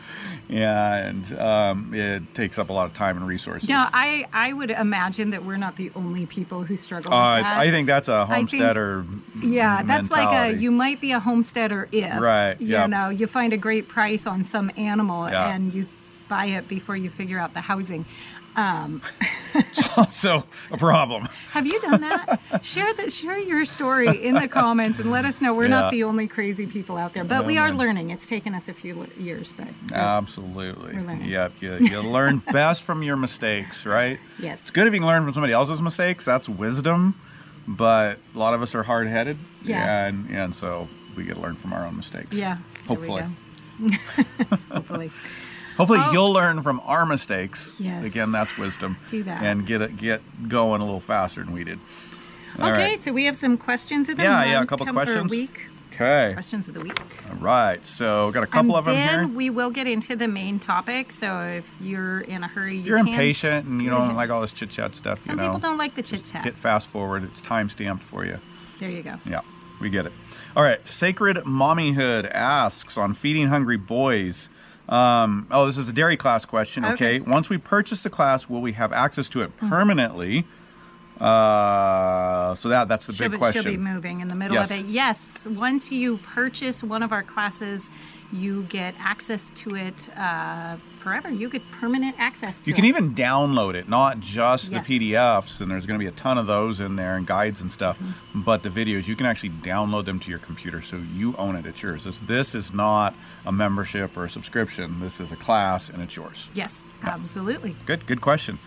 And 0.49 1.37
um, 1.39 1.93
it 1.93 2.33
takes 2.35 2.57
up 2.59 2.69
a 2.69 2.73
lot 2.73 2.85
of 2.85 2.93
time 2.93 3.17
and 3.17 3.25
resources. 3.27 3.67
Now, 3.69 3.89
I, 3.93 4.25
I 4.33 4.53
would 4.53 4.71
imagine 4.71 5.31
that 5.31 5.43
we're 5.45 5.57
not 5.57 5.75
the 5.77 5.91
only 5.95 6.25
people 6.25 6.63
who 6.63 6.77
struggle 6.77 7.09
with 7.11 7.17
Uh, 7.17 7.35
that. 7.41 7.57
I 7.57 7.71
think 7.71 7.87
that's 7.87 8.07
a 8.09 8.25
think- 8.27 8.49
homesteader. 8.51 9.05
Yeah, 9.41 9.83
that's 9.83 10.11
like 10.11 10.53
a 10.55 10.57
you 10.57 10.71
might 10.71 10.99
be 11.01 11.11
a 11.13 11.19
homesteader 11.19 11.87
if 11.91 12.19
Right, 12.19 12.59
You 12.59 12.67
yep. 12.67 12.89
know, 12.89 13.09
you 13.09 13.27
find 13.27 13.53
a 13.53 13.57
great 13.57 13.87
price 13.87 14.27
on 14.27 14.43
some 14.43 14.71
animal 14.77 15.29
Yeah. 15.29 15.49
and 15.53 15.73
you 15.73 15.87
buy 16.29 16.45
it 16.47 16.67
before 16.67 16.97
you 16.97 17.09
figure 17.09 17.39
out 17.39 17.53
the 17.53 17.61
housing. 17.61 18.05
Um, 18.57 19.01
It's 19.53 19.97
also 19.97 20.43
a 20.71 20.77
problem. 20.77 21.27
have 21.51 21.65
you 21.65 21.79
done 21.81 22.01
that? 22.01 22.39
share 22.63 22.93
the 22.93 23.09
share 23.09 23.37
your 23.37 23.65
story 23.65 24.23
in 24.25 24.35
the 24.35 24.47
comments 24.47 24.99
and 24.99 25.09
let 25.11 25.25
us 25.25 25.41
know. 25.41 25.53
We're 25.53 25.63
Yeah. 25.63 25.81
not 25.81 25.91
the 25.91 26.03
only 26.03 26.27
crazy 26.27 26.65
people 26.67 26.97
out 26.97 27.13
there, 27.13 27.23
but 27.23 27.45
we 27.45 27.57
are 27.57 27.71
learning. 27.71 28.09
It's 28.09 28.27
taken 28.27 28.53
us 28.55 28.67
a 28.67 28.73
few 28.73 29.07
years, 29.17 29.53
but 29.55 29.67
Absolutely. 29.93 30.93
We're 30.95 31.01
learning. 31.03 31.25
Yep. 31.29 31.53
You, 31.61 31.77
you 31.79 32.01
learn 32.01 32.41
best 32.51 32.83
from 32.83 33.03
your 33.03 33.15
mistakes, 33.15 33.85
right? 33.85 34.19
Yes. 34.39 34.61
It's 34.61 34.71
good 34.71 34.87
if 34.87 34.93
you 34.93 34.99
can 34.99 35.07
learn 35.07 35.23
from 35.23 35.33
somebody 35.33 35.53
else's 35.53 35.81
mistakes. 35.81 36.25
That's 36.25 36.49
wisdom. 36.49 37.15
But 37.67 38.19
a 38.33 38.37
lot 38.39 38.53
of 38.53 38.61
us 38.61 38.73
are 38.75 38.83
hard 38.83 39.07
headed. 39.07 39.37
Yeah. 39.63 40.05
And, 40.07 40.29
and 40.29 40.55
so 40.55 40.87
we 41.15 41.23
get 41.25 41.35
to 41.35 41.41
learn 41.41 41.55
from 41.57 41.73
our 41.73 41.85
own 41.85 41.97
mistakes. 41.97 42.31
yeah, 42.31 42.57
Hopefully. 42.87 43.23
Hopefully. 44.71 45.11
Hopefully 45.77 45.99
Oh. 46.01 46.11
you'll 46.11 46.33
learn 46.33 46.61
from 46.63 46.81
our 46.85 47.05
mistakes. 47.05 47.77
Yes. 47.79 48.03
Again, 48.05 48.31
that's 48.31 48.57
wisdom. 48.57 48.97
Do 49.09 49.23
that. 49.23 49.43
And 49.43 49.65
get 49.65 49.81
it 49.81 49.97
get 49.97 50.21
going 50.49 50.81
a 50.81 50.85
little 50.85 50.99
faster 50.99 51.43
than 51.43 51.53
we 51.53 51.63
did. 51.63 51.79
All 52.59 52.69
okay, 52.71 52.91
right. 52.91 53.01
so 53.03 53.11
we 53.13 53.25
have 53.25 53.35
some 53.35 53.57
questions 53.57 54.09
of 54.09 54.17
the 54.17 54.23
Yeah, 54.23 54.43
yeah, 54.43 54.61
a 54.63 54.65
couple 54.65 54.85
questions. 54.87 55.29
week. 55.29 55.67
Okay. 55.93 56.31
Questions 56.33 56.67
of 56.67 56.73
the 56.75 56.81
week. 56.81 56.99
All 57.29 57.35
right. 57.37 57.83
So 57.85 58.31
got 58.31 58.43
a 58.43 58.47
couple 58.47 58.77
and 58.77 58.79
of 58.79 58.85
them 58.85 58.95
then 58.95 59.19
here. 59.29 59.35
we 59.35 59.49
will 59.49 59.69
get 59.71 59.87
into 59.87 60.15
the 60.15 60.27
main 60.27 60.59
topic. 60.59 61.11
So 61.11 61.39
if 61.41 61.73
you're 61.81 62.21
in 62.21 62.43
a 62.43 62.47
hurry, 62.47 62.75
you 62.75 62.81
can. 62.81 62.87
You're 62.87 62.97
can 62.99 63.07
impatient 63.09 63.65
and 63.67 63.81
you 63.81 63.89
don't 63.89 64.15
like 64.15 64.29
all 64.29 64.41
this 64.41 64.53
chit 64.53 64.69
chat 64.69 64.95
stuff. 64.95 65.17
Some 65.19 65.35
you 65.35 65.41
know. 65.41 65.47
people 65.47 65.59
don't 65.59 65.77
like 65.77 65.95
the 65.95 66.03
chit 66.03 66.23
chat. 66.23 66.43
Hit 66.43 66.55
fast 66.55 66.87
forward. 66.87 67.23
It's 67.23 67.41
time 67.41 67.69
stamped 67.69 68.03
for 68.03 68.25
you. 68.25 68.39
There 68.79 68.89
you 68.91 69.01
go. 69.01 69.15
Yeah, 69.25 69.41
we 69.81 69.89
get 69.89 70.05
it. 70.05 70.13
All 70.55 70.61
right, 70.63 70.85
Sacred 70.87 71.37
Mommyhood 71.37 72.29
asks 72.31 72.95
on 72.97 73.13
feeding 73.15 73.47
hungry 73.47 73.77
boys. 73.77 74.49
Um, 74.89 75.47
oh, 75.51 75.65
this 75.65 75.77
is 75.77 75.89
a 75.89 75.93
dairy 75.93 76.17
class 76.17 76.45
question. 76.45 76.85
Okay. 76.85 77.17
Okay. 77.17 77.19
Once 77.19 77.49
we 77.49 77.57
purchase 77.57 78.03
the 78.03 78.09
class, 78.09 78.47
will 78.49 78.61
we 78.61 78.71
have 78.73 78.93
access 78.93 79.27
to 79.29 79.41
it 79.41 79.55
permanently? 79.57 80.45
Uh, 81.19 82.53
so 82.55 82.69
that 82.69 82.87
that's 82.87 83.07
the 83.07 83.13
She'll 83.13 83.25
big 83.25 83.31
be, 83.33 83.37
question. 83.39 83.63
she'll 83.63 83.71
be 83.71 83.77
moving 83.77 84.19
in 84.19 84.27
the 84.27 84.35
middle 84.35 84.53
Yes. 84.55 84.71
of 84.71 84.77
it. 84.79 84.85
Yes, 84.85 85.47
once 85.47 85.91
you 85.91 86.17
purchase 86.17 86.83
one 86.83 87.01
of 87.01 87.11
our 87.11 87.23
classes, 87.23 87.89
you 88.31 88.63
get 88.63 88.93
access 88.99 89.51
to 89.55 89.75
it 89.75 90.09
uh, 90.17 90.75
forever. 90.91 91.29
You 91.29 91.49
get 91.49 91.61
permanent 91.71 92.15
access 92.19 92.61
to 92.61 92.61
it. 92.61 92.67
You 92.67 92.73
can 92.73 92.85
it. 92.85 92.89
even 92.89 93.15
download 93.15 93.75
it, 93.75 93.87
not 93.87 94.19
just 94.19 94.71
Yes. 94.71 94.85
the 94.87 94.99
PDFs, 95.13 95.61
and 95.61 95.71
there's 95.71 95.85
going 95.85 95.97
to 95.99 96.03
be 96.03 96.07
a 96.07 96.11
ton 96.15 96.37
of 96.37 96.45
those 96.47 96.79
in 96.79 96.95
there 96.97 97.15
and 97.15 97.25
guides 97.25 97.61
and 97.61 97.71
stuff. 97.71 97.97
Mm-hmm. 97.97 98.41
But 98.41 98.63
the 98.63 98.69
videos, 98.69 99.07
you 99.07 99.15
can 99.15 99.25
actually 99.25 99.51
download 99.51 100.05
them 100.05 100.19
to 100.19 100.29
your 100.29 100.39
computer, 100.39 100.81
so 100.81 101.01
you 101.13 101.35
own 101.37 101.55
it. 101.55 101.65
It's 101.65 101.81
yours. 101.81 102.03
This, 102.03 102.19
this 102.19 102.53
is 102.55 102.73
not 102.73 103.15
a 103.45 103.51
membership 103.51 104.17
or 104.17 104.25
a 104.25 104.29
subscription. 104.29 104.99
This 104.99 105.19
is 105.19 105.31
a 105.31 105.37
class, 105.37 105.89
and 105.89 106.01
it's 106.01 106.15
yours. 106.15 106.49
Yes, 106.53 106.83
absolutely. 107.03 107.75
Good, 107.85 108.05
good 108.07 108.21
question. 108.21 108.59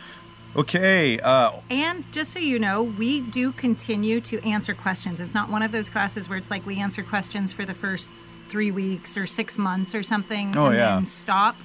Okay, 0.56 1.20
uh, 1.20 1.52
And 1.70 2.10
just 2.12 2.32
so 2.32 2.40
you 2.40 2.58
know, 2.58 2.82
we 2.82 3.20
do 3.20 3.52
continue 3.52 4.20
to 4.22 4.44
answer 4.44 4.74
questions. 4.74 5.20
It's 5.20 5.32
not 5.34 5.48
one 5.48 5.62
of 5.62 5.70
those 5.70 5.88
classes 5.88 6.28
where 6.28 6.36
it's 6.38 6.50
like 6.50 6.66
we 6.66 6.80
answer 6.80 7.04
questions 7.04 7.52
for 7.52 7.64
the 7.64 7.74
first 7.74 8.10
three 8.50 8.70
weeks 8.70 9.16
or 9.16 9.24
six 9.24 9.56
months 9.56 9.94
or 9.94 10.02
something 10.02 10.54
Oh, 10.56 10.66
and 10.66 10.74
yeah. 10.76 10.94
then 10.96 11.06
stop. 11.06 11.56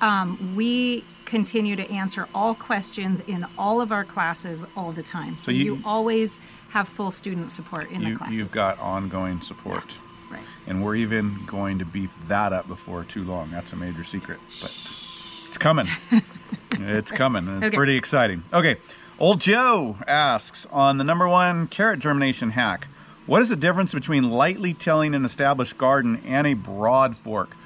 Um, 0.00 0.56
we 0.56 1.04
continue 1.26 1.76
to 1.76 1.88
answer 1.92 2.26
all 2.34 2.54
questions 2.56 3.20
in 3.20 3.46
all 3.56 3.80
of 3.80 3.92
our 3.92 4.04
classes 4.04 4.66
all 4.76 4.90
the 4.90 5.02
time. 5.04 5.38
So, 5.38 5.52
you- 5.52 5.76
you, 5.76 5.82
always 5.84 6.40
have 6.70 6.88
full 6.88 7.10
student 7.12 7.50
support 7.52 7.90
in 7.90 8.02
the 8.02 8.08
you, 8.10 8.16
classes. 8.16 8.38
you've 8.38 8.50
got 8.52 8.80
ongoing 8.80 9.40
support. 9.42 9.94
right. 10.30 10.40
And 10.66 10.82
we're 10.82 10.96
even 10.96 11.44
going 11.46 11.78
to 11.78 11.84
beef 11.84 12.12
that 12.28 12.52
up 12.52 12.66
before 12.66 13.04
too 13.04 13.22
long. 13.24 13.50
That's 13.50 13.72
a 13.72 13.76
major 13.76 14.02
secret, 14.04 14.40
but 14.60 14.70
it's 15.48 15.58
coming. 15.58 15.86
it's 16.72 17.12
coming. 17.12 17.46
and 17.46 17.58
It's 17.62 17.68
Okay. 17.68 17.76
pretty 17.76 17.96
exciting. 17.96 18.42
Okay. 18.52 18.76
Old 19.18 19.40
Joe 19.40 19.98
asks 20.08 20.66
on 20.72 20.96
the 20.98 21.04
number 21.04 21.28
one 21.28 21.68
carrot 21.68 22.00
germination 22.00 22.50
hack 22.50 22.88
what 23.26 23.42
is 23.42 23.48
the 23.48 23.56
difference 23.56 23.92
between 23.94 24.30
lightly 24.30 24.74
tilling 24.74 25.14
an 25.14 25.24
established 25.24 25.78
garden 25.78 26.22
and 26.26 26.46
a 26.46 26.54
broad 26.54 27.16
fork? 27.16 27.56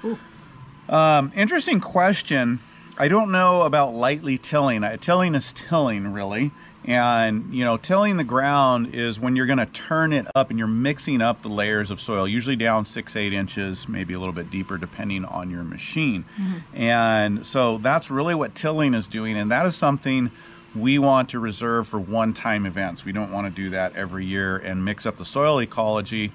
Um, 0.89 1.33
interesting 1.35 1.81
question. 1.81 2.61
I 2.99 3.09
don't 3.09 3.31
know 3.31 3.63
about 3.63 3.95
lightly 3.95 4.39
tilling. 4.39 4.83
Uh, 4.85 4.97
Tilling 4.97 5.35
is 5.35 5.53
tilling, 5.53 6.13
really. 6.13 6.51
And, 6.85 7.53
you 7.53 7.65
know, 7.65 7.77
tilling 7.77 8.17
the 8.17 8.25
ground 8.25 8.95
is 8.95 9.19
when 9.19 9.35
you're 9.35 9.47
going 9.47 9.59
to 9.59 9.67
turn 9.67 10.13
it 10.13 10.27
up 10.37 10.51
and 10.51 10.59
you're 10.59 10.69
mixing 10.69 11.21
up 11.21 11.43
the 11.43 11.49
layers 11.49 11.91
of 11.91 12.01
soil, 12.01 12.29
usually 12.29 12.55
down 12.55 12.85
six, 12.85 13.17
eight 13.17 13.33
inches, 13.33 13.89
maybe 13.89 14.15
a 14.15 14.21
little 14.21 14.33
bit 14.33 14.51
deeper, 14.53 14.79
depending 14.79 15.25
on 15.25 15.51
your 15.51 15.65
machine. 15.65 16.25
And 16.73 17.45
so 17.45 17.79
that's 17.79 18.09
really 18.09 18.37
what 18.37 18.55
tilling 18.55 18.95
is 18.95 19.09
doing. 19.09 19.37
And 19.37 19.51
that 19.51 19.67
is 19.67 19.75
something 19.75 20.31
we 20.81 20.99
want 20.99 21.31
to 21.31 21.39
reserve 21.39 21.87
for 21.87 21.99
one 21.99 22.33
time 22.33 22.67
events. 22.67 23.05
We 23.05 23.13
don't 23.13 23.33
want 23.33 23.47
to 23.47 23.63
do 23.63 23.71
that 23.71 23.97
every 23.97 24.27
year 24.27 24.57
and 24.57 24.85
mix 24.85 25.07
up 25.07 25.17
the 25.17 25.25
soil 25.25 25.61
ecology 25.61 26.33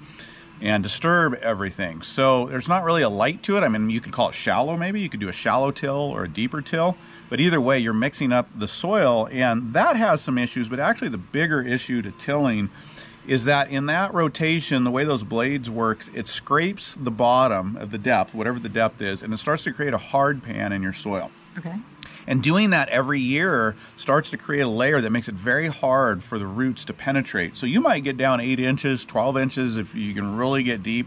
and 0.60 0.82
disturb 0.82 1.34
everything. 1.34 2.02
So 2.02 2.46
there's 2.46 2.68
not 2.68 2.84
really 2.84 3.02
a 3.02 3.08
light 3.08 3.42
to 3.44 3.56
it. 3.56 3.62
I 3.62 3.68
mean, 3.68 3.90
you 3.90 4.00
could 4.00 4.12
call 4.12 4.28
it 4.28 4.34
shallow 4.34 4.76
maybe. 4.76 5.00
You 5.00 5.08
could 5.08 5.20
do 5.20 5.28
a 5.28 5.32
shallow 5.32 5.72
till 5.72 5.96
or 5.96 6.24
a 6.24 6.28
deeper 6.28 6.62
till. 6.62 6.96
But 7.28 7.40
either 7.40 7.60
way, 7.60 7.78
you're 7.78 7.94
mixing 7.94 8.32
up 8.32 8.48
the 8.54 8.68
soil, 8.68 9.26
and 9.32 9.72
that 9.72 9.96
has 9.96 10.20
some 10.20 10.36
issues. 10.38 10.68
But 10.68 10.78
actually, 10.80 11.08
the 11.08 11.18
bigger 11.18 11.62
issue 11.62 12.02
to 12.02 12.10
tilling 12.12 12.70
is 13.26 13.44
that 13.44 13.70
in 13.70 13.86
that 13.86 14.12
rotation, 14.12 14.84
the 14.84 14.90
way 14.90 15.04
those 15.04 15.22
blades 15.22 15.70
work, 15.70 16.04
it 16.14 16.28
scrapes 16.28 16.94
the 16.94 17.10
bottom 17.10 17.76
of 17.76 17.90
the 17.90 17.98
depth, 17.98 18.34
whatever 18.34 18.58
the 18.58 18.68
depth 18.68 19.00
is, 19.00 19.22
and 19.22 19.32
it 19.32 19.38
starts 19.38 19.64
to 19.64 19.72
create 19.72 19.94
a 19.94 19.98
hard 19.98 20.42
pan 20.42 20.72
in 20.72 20.82
your 20.82 20.92
soil. 20.92 21.30
Okay. 21.56 21.76
And 22.26 22.42
doing 22.42 22.70
that 22.70 22.88
every 22.88 23.20
year 23.20 23.76
starts 23.96 24.30
to 24.30 24.36
create 24.36 24.62
a 24.62 24.68
layer 24.68 25.00
that 25.00 25.10
makes 25.10 25.28
it 25.28 25.34
very 25.34 25.68
hard 25.68 26.22
for 26.22 26.38
the 26.38 26.46
roots 26.46 26.84
to 26.86 26.92
penetrate. 26.92 27.56
So 27.56 27.66
you 27.66 27.80
might 27.80 28.00
get 28.00 28.16
down 28.16 28.40
eight 28.40 28.60
inches, 28.60 29.04
12 29.04 29.36
inches 29.36 29.76
if 29.76 29.94
you 29.94 30.14
can 30.14 30.36
really 30.36 30.62
get 30.62 30.82
deep. 30.82 31.06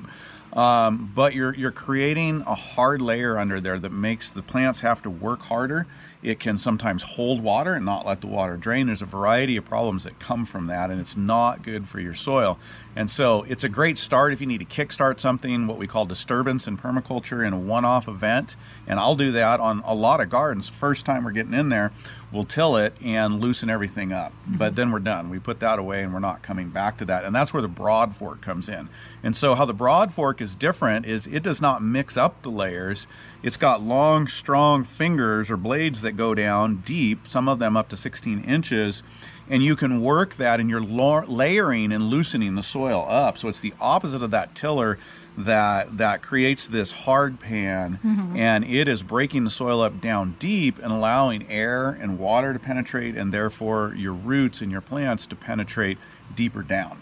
Um, 0.54 1.12
but 1.14 1.34
you're 1.34 1.54
you're 1.54 1.72
creating 1.72 2.42
a 2.48 2.56
hard 2.56 3.02
layer 3.02 3.38
under 3.38 3.60
there 3.60 3.78
that 3.78 3.92
makes 3.92 4.30
the 4.30 4.42
plants 4.42 4.80
have 4.80 5.02
to 5.04 5.10
work 5.10 5.42
harder. 5.42 5.86
It 6.24 6.40
can 6.40 6.58
sometimes 6.58 7.04
hold 7.04 7.42
water 7.42 7.74
and 7.74 7.86
not 7.86 8.06
let 8.06 8.22
the 8.22 8.28
water 8.28 8.58
drain. 8.58 8.88
There's 8.88 9.02
a 9.02 9.06
variety 9.06 9.58
of 9.58 9.66
problems 9.66 10.06
that 10.06 10.20
come 10.20 10.46
from 10.46 10.68
that, 10.68 10.90
and 10.90 11.00
it's 11.00 11.16
not 11.16 11.62
good 11.62 11.88
for 11.88 12.00
your 12.00 12.14
soil. 12.14 12.58
And 12.96 13.12
so 13.12 13.44
it's 13.44 13.64
a 13.64 13.70
great 13.70 13.98
start 13.98 14.32
if 14.32 14.40
you 14.40 14.48
need 14.48 14.60
to 14.60 14.66
kickstart 14.66 15.20
something, 15.20 15.68
what 15.68 15.78
we 15.78 15.86
call 15.86 16.06
disturbance 16.06 16.66
in 16.66 16.78
permaculture 16.78 17.46
in 17.46 17.52
a 17.52 17.60
one-off 17.60 18.08
event. 18.08 18.56
And 18.88 19.00
I'll 19.00 19.16
do 19.16 19.34
that 19.34 19.60
on 19.60 19.84
a 19.86 19.94
lot 19.94 20.22
of 20.22 20.30
gardens. 20.30 20.70
First 20.70 21.06
time 21.06 21.26
we're 21.26 21.32
getting 21.32 21.54
in 21.54 21.70
there, 21.70 21.92
we'll 22.32 22.46
till 22.46 22.78
it 22.78 22.96
and 23.04 23.42
loosen 23.42 23.70
everything 23.70 24.14
up. 24.14 24.32
Mm-hmm. 24.32 24.58
But 24.58 24.78
then 24.78 24.92
we're 24.92 25.00
done. 25.00 25.30
We 25.30 25.40
put 25.40 25.60
that 25.60 25.78
away 25.78 26.04
and 26.04 26.14
we're 26.14 26.20
not 26.20 26.42
coming 26.42 26.70
back 26.70 26.98
to 27.00 27.06
that. 27.06 27.26
And 27.26 27.36
that's 27.36 27.54
where 27.54 27.62
the 27.62 27.68
broad 27.68 28.16
fork 28.16 28.40
comes 28.40 28.70
in. 28.70 28.88
And 29.24 29.36
so 29.36 29.56
how 29.56 29.66
the 29.66 29.74
broad 29.74 30.14
fork 30.14 30.40
is 30.40 30.56
different 30.56 31.06
is 31.06 31.28
it 31.28 31.44
does 31.44 31.60
not 31.60 31.84
mix 31.84 32.16
up 32.16 32.44
the 32.44 32.52
layers. 32.52 33.08
It's 33.46 33.58
got 33.58 33.84
long, 33.84 34.26
strong 34.26 34.84
fingers 34.84 35.52
or 35.52 35.58
blades 35.58 36.02
that 36.02 36.14
go 36.14 36.34
down 36.34 36.78
deep, 36.78 37.28
some 37.28 37.48
of 37.48 37.60
them 37.60 37.78
up 37.78 37.90
to 37.90 37.98
16 37.98 38.44
inches 38.44 39.04
and 39.48 39.64
you 39.64 39.76
can 39.76 40.02
work 40.02 40.36
that 40.38 40.60
and 40.60 40.70
you're 40.70 40.82
layering 40.82 41.92
and 41.92 42.06
loosening 42.06 42.56
the 42.56 42.64
soil 42.64 43.06
up. 43.08 43.38
So 43.38 43.48
it's 43.48 43.60
the 43.60 43.74
opposite 43.80 44.24
of 44.24 44.32
that 44.32 44.56
tiller 44.56 44.98
that 45.38 45.98
that 45.98 46.24
creates 46.24 46.66
this 46.66 46.92
hard 46.92 47.40
pan. 47.40 48.00
Mm-hmm. 48.04 48.36
And 48.36 48.64
it 48.66 48.88
is 48.88 49.04
breaking 49.04 49.44
the 49.44 49.50
soil 49.52 49.82
up 49.82 50.02
down 50.02 50.36
deep 50.40 50.80
and 50.80 50.92
allowing 50.92 51.48
air 51.48 51.90
and 51.90 52.18
water 52.18 52.54
to 52.54 52.60
penetrate 52.60 53.16
and 53.16 53.32
therefore 53.32 53.94
your 53.96 54.14
roots 54.14 54.62
and 54.62 54.72
your 54.72 54.82
plants 54.82 55.28
to 55.28 55.36
penetrate 55.36 56.00
deeper 56.34 56.64
down 56.64 57.02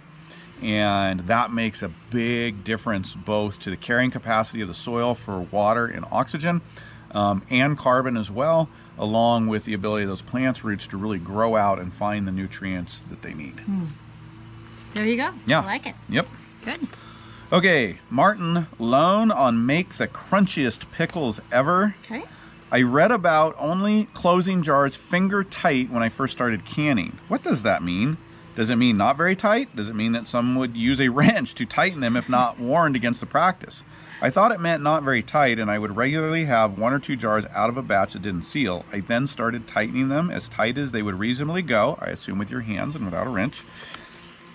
and 0.63 1.21
that 1.21 1.51
makes 1.51 1.81
a 1.83 1.89
big 2.09 2.63
difference 2.63 3.13
both 3.15 3.59
to 3.59 3.69
the 3.69 3.77
carrying 3.77 4.11
capacity 4.11 4.61
of 4.61 4.67
the 4.67 4.73
soil 4.73 5.13
for 5.13 5.39
water 5.39 5.85
and 5.85 6.05
oxygen 6.11 6.61
um, 7.11 7.43
and 7.49 7.77
carbon 7.77 8.15
as 8.17 8.31
well 8.31 8.69
along 8.97 9.47
with 9.47 9.65
the 9.65 9.73
ability 9.73 10.03
of 10.03 10.09
those 10.09 10.21
plants 10.21 10.63
roots 10.63 10.87
to 10.87 10.97
really 10.97 11.17
grow 11.19 11.55
out 11.55 11.79
and 11.79 11.93
find 11.93 12.27
the 12.27 12.31
nutrients 12.31 12.99
that 13.01 13.21
they 13.21 13.33
need 13.33 13.55
There 14.93 15.05
you 15.05 15.17
go. 15.17 15.31
yeah 15.45 15.61
I 15.61 15.65
like 15.65 15.85
it. 15.87 15.95
yep 16.09 16.27
Good. 16.63 16.87
okay 17.51 17.97
martin 18.09 18.67
lone 18.79 19.31
on 19.31 19.65
make 19.65 19.97
the 19.97 20.07
crunchiest 20.07 20.89
pickles 20.91 21.39
ever 21.51 21.95
Okay. 22.05 22.23
I 22.71 22.81
read 22.81 23.11
about 23.11 23.55
only 23.59 24.05
closing 24.15 24.63
jars 24.63 24.95
finger 24.95 25.43
tight 25.43 25.91
when 25.91 26.01
I 26.01 26.09
first 26.09 26.33
started 26.33 26.65
canning. 26.65 27.19
What 27.27 27.43
does 27.43 27.61
that 27.61 27.83
mean? 27.83 28.17
Does 28.55 28.69
it 28.69 28.75
mean 28.75 28.97
not 28.97 29.17
very 29.17 29.35
tight? 29.35 29.75
Does 29.75 29.89
it 29.89 29.95
mean 29.95 30.11
that 30.11 30.27
some 30.27 30.55
would 30.55 30.77
use 30.77 31.01
a 31.01 31.09
wrench 31.09 31.55
to 31.55 31.65
tighten 31.65 32.01
them 32.01 32.15
if 32.15 32.29
not 32.29 32.59
warned 32.59 32.95
against 32.95 33.19
the 33.19 33.25
practice? 33.25 33.83
I 34.21 34.29
thought 34.29 34.53
it 34.53 34.61
meant 34.61 34.81
not 34.81 35.03
very 35.03 35.21
tight, 35.21 35.59
and 35.59 35.69
I 35.69 35.77
would 35.77 35.97
regularly 35.97 36.45
have 36.45 36.77
one 36.77 36.93
or 36.93 36.99
two 36.99 37.17
jars 37.17 37.45
out 37.53 37.69
of 37.69 37.75
a 37.75 37.81
batch 37.81 38.13
that 38.13 38.21
didn't 38.21 38.43
seal. 38.43 38.85
I 38.93 39.01
then 39.01 39.27
started 39.27 39.67
tightening 39.67 40.07
them 40.07 40.31
as 40.31 40.47
tight 40.47 40.77
as 40.77 40.93
they 40.93 41.01
would 41.01 41.19
reasonably 41.19 41.61
go, 41.61 41.97
I 42.01 42.05
assume 42.05 42.37
with 42.37 42.49
your 42.49 42.61
hands 42.61 42.95
and 42.95 43.03
without 43.03 43.27
a 43.27 43.29
wrench. 43.29 43.65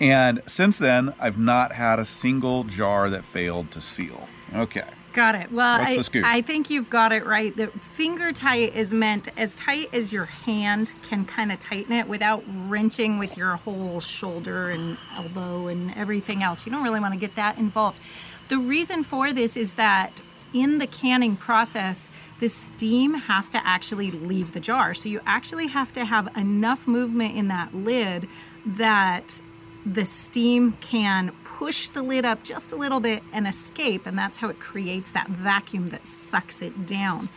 And 0.01 0.43
since 0.47 0.79
then, 0.79 1.13
I've 1.19 1.39
not 1.39 1.73
had 1.73 1.99
a 1.99 2.05
single 2.05 2.65
jar 2.65 3.11
that 3.11 3.25
failed 3.25 3.71
to 3.73 3.81
seal. 3.81 4.29
Okay. 4.55 4.85
Got 5.19 5.35
it. 5.35 5.51
Well, 5.51 5.81
I. 5.81 6.01
I 6.23 6.43
think 6.43 6.71
you've 6.71 6.89
got 6.89 7.11
it 7.11 7.27
right. 7.27 7.57
The 7.57 7.67
finger 7.67 8.33
tight 8.33 8.77
is 8.77 8.95
meant 8.95 9.27
as 9.37 9.57
tight 9.57 9.93
as 9.93 10.13
your 10.13 10.27
hand 10.27 10.95
can 11.03 11.25
kind 11.25 11.51
of 11.51 11.59
tighten 11.59 11.93
it 11.93 12.07
without 12.07 12.45
wrenching 12.69 13.19
with 13.19 13.37
your 13.37 13.57
whole 13.57 13.99
shoulder 13.99 14.71
and 14.71 14.97
elbow 15.17 15.67
and 15.67 15.93
everything 15.97 16.45
else. 16.45 16.65
You 16.65 16.71
don't 16.71 16.85
really 16.85 17.01
want 17.01 17.15
to 17.15 17.19
get 17.19 17.35
that 17.35 17.59
involved. 17.59 17.99
The 18.47 18.59
reason 18.59 19.03
for 19.03 19.33
this 19.33 19.57
is 19.57 19.75
that 19.75 20.21
in 20.55 20.79
the 20.79 20.87
canning 20.87 21.35
process, 21.35 22.09
the 22.39 22.49
steam 22.49 23.15
has 23.15 23.51
to 23.51 23.67
actually 23.67 24.13
leave 24.13 24.53
the 24.53 24.61
jar. 24.61 24.95
So 24.95 25.09
you 25.09 25.21
actually 25.27 25.67
have 25.67 25.93
to 25.95 26.05
have 26.05 26.29
enough 26.37 26.87
movement 26.87 27.37
in 27.37 27.49
that 27.49 27.75
lid 27.75 28.29
that 28.65 29.43
the 29.85 30.05
steam 30.05 30.75
can 30.81 31.33
push 31.59 31.89
the 31.89 32.03
lid 32.03 32.25
up 32.25 32.45
just 32.45 32.71
a 32.71 32.77
little 32.77 33.01
bit 33.01 33.21
and 33.33 33.45
escape, 33.45 34.07
and 34.07 34.17
that's 34.17 34.39
how 34.39 34.49
it 34.49 34.61
creates 34.61 35.11
that 35.11 35.27
vacuum 35.27 35.89
that 35.89 36.07
sucks 36.07 36.63
it 36.63 36.87
down. 36.87 37.29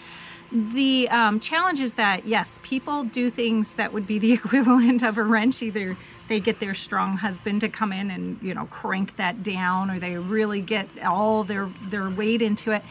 The 0.52 1.10
um, 1.10 1.40
challenge 1.40 1.80
is 1.80 1.96
that, 1.96 2.28
yes, 2.28 2.60
people 2.62 3.04
do 3.04 3.32
things 3.32 3.74
that 3.76 3.94
would 3.94 4.06
be 4.06 4.20
the 4.20 4.32
equivalent 4.40 5.02
of 5.02 5.18
a 5.18 5.24
wrench. 5.24 5.64
Either 5.64 5.98
they 6.28 6.40
get 6.40 6.60
their 6.60 6.76
strong 6.76 7.18
husband 7.18 7.62
to 7.62 7.70
come 7.70 7.92
in 7.92 8.12
and, 8.12 8.38
you 8.44 8.54
know, 8.54 8.68
crank 8.68 9.16
that 9.16 9.42
down, 9.42 9.90
or 9.90 9.98
they 9.98 10.18
really 10.18 10.62
get 10.62 10.88
all 11.04 11.44
their, 11.44 11.72
their 11.90 12.08
weight 12.08 12.44
into 12.44 12.72
it, 12.72 12.84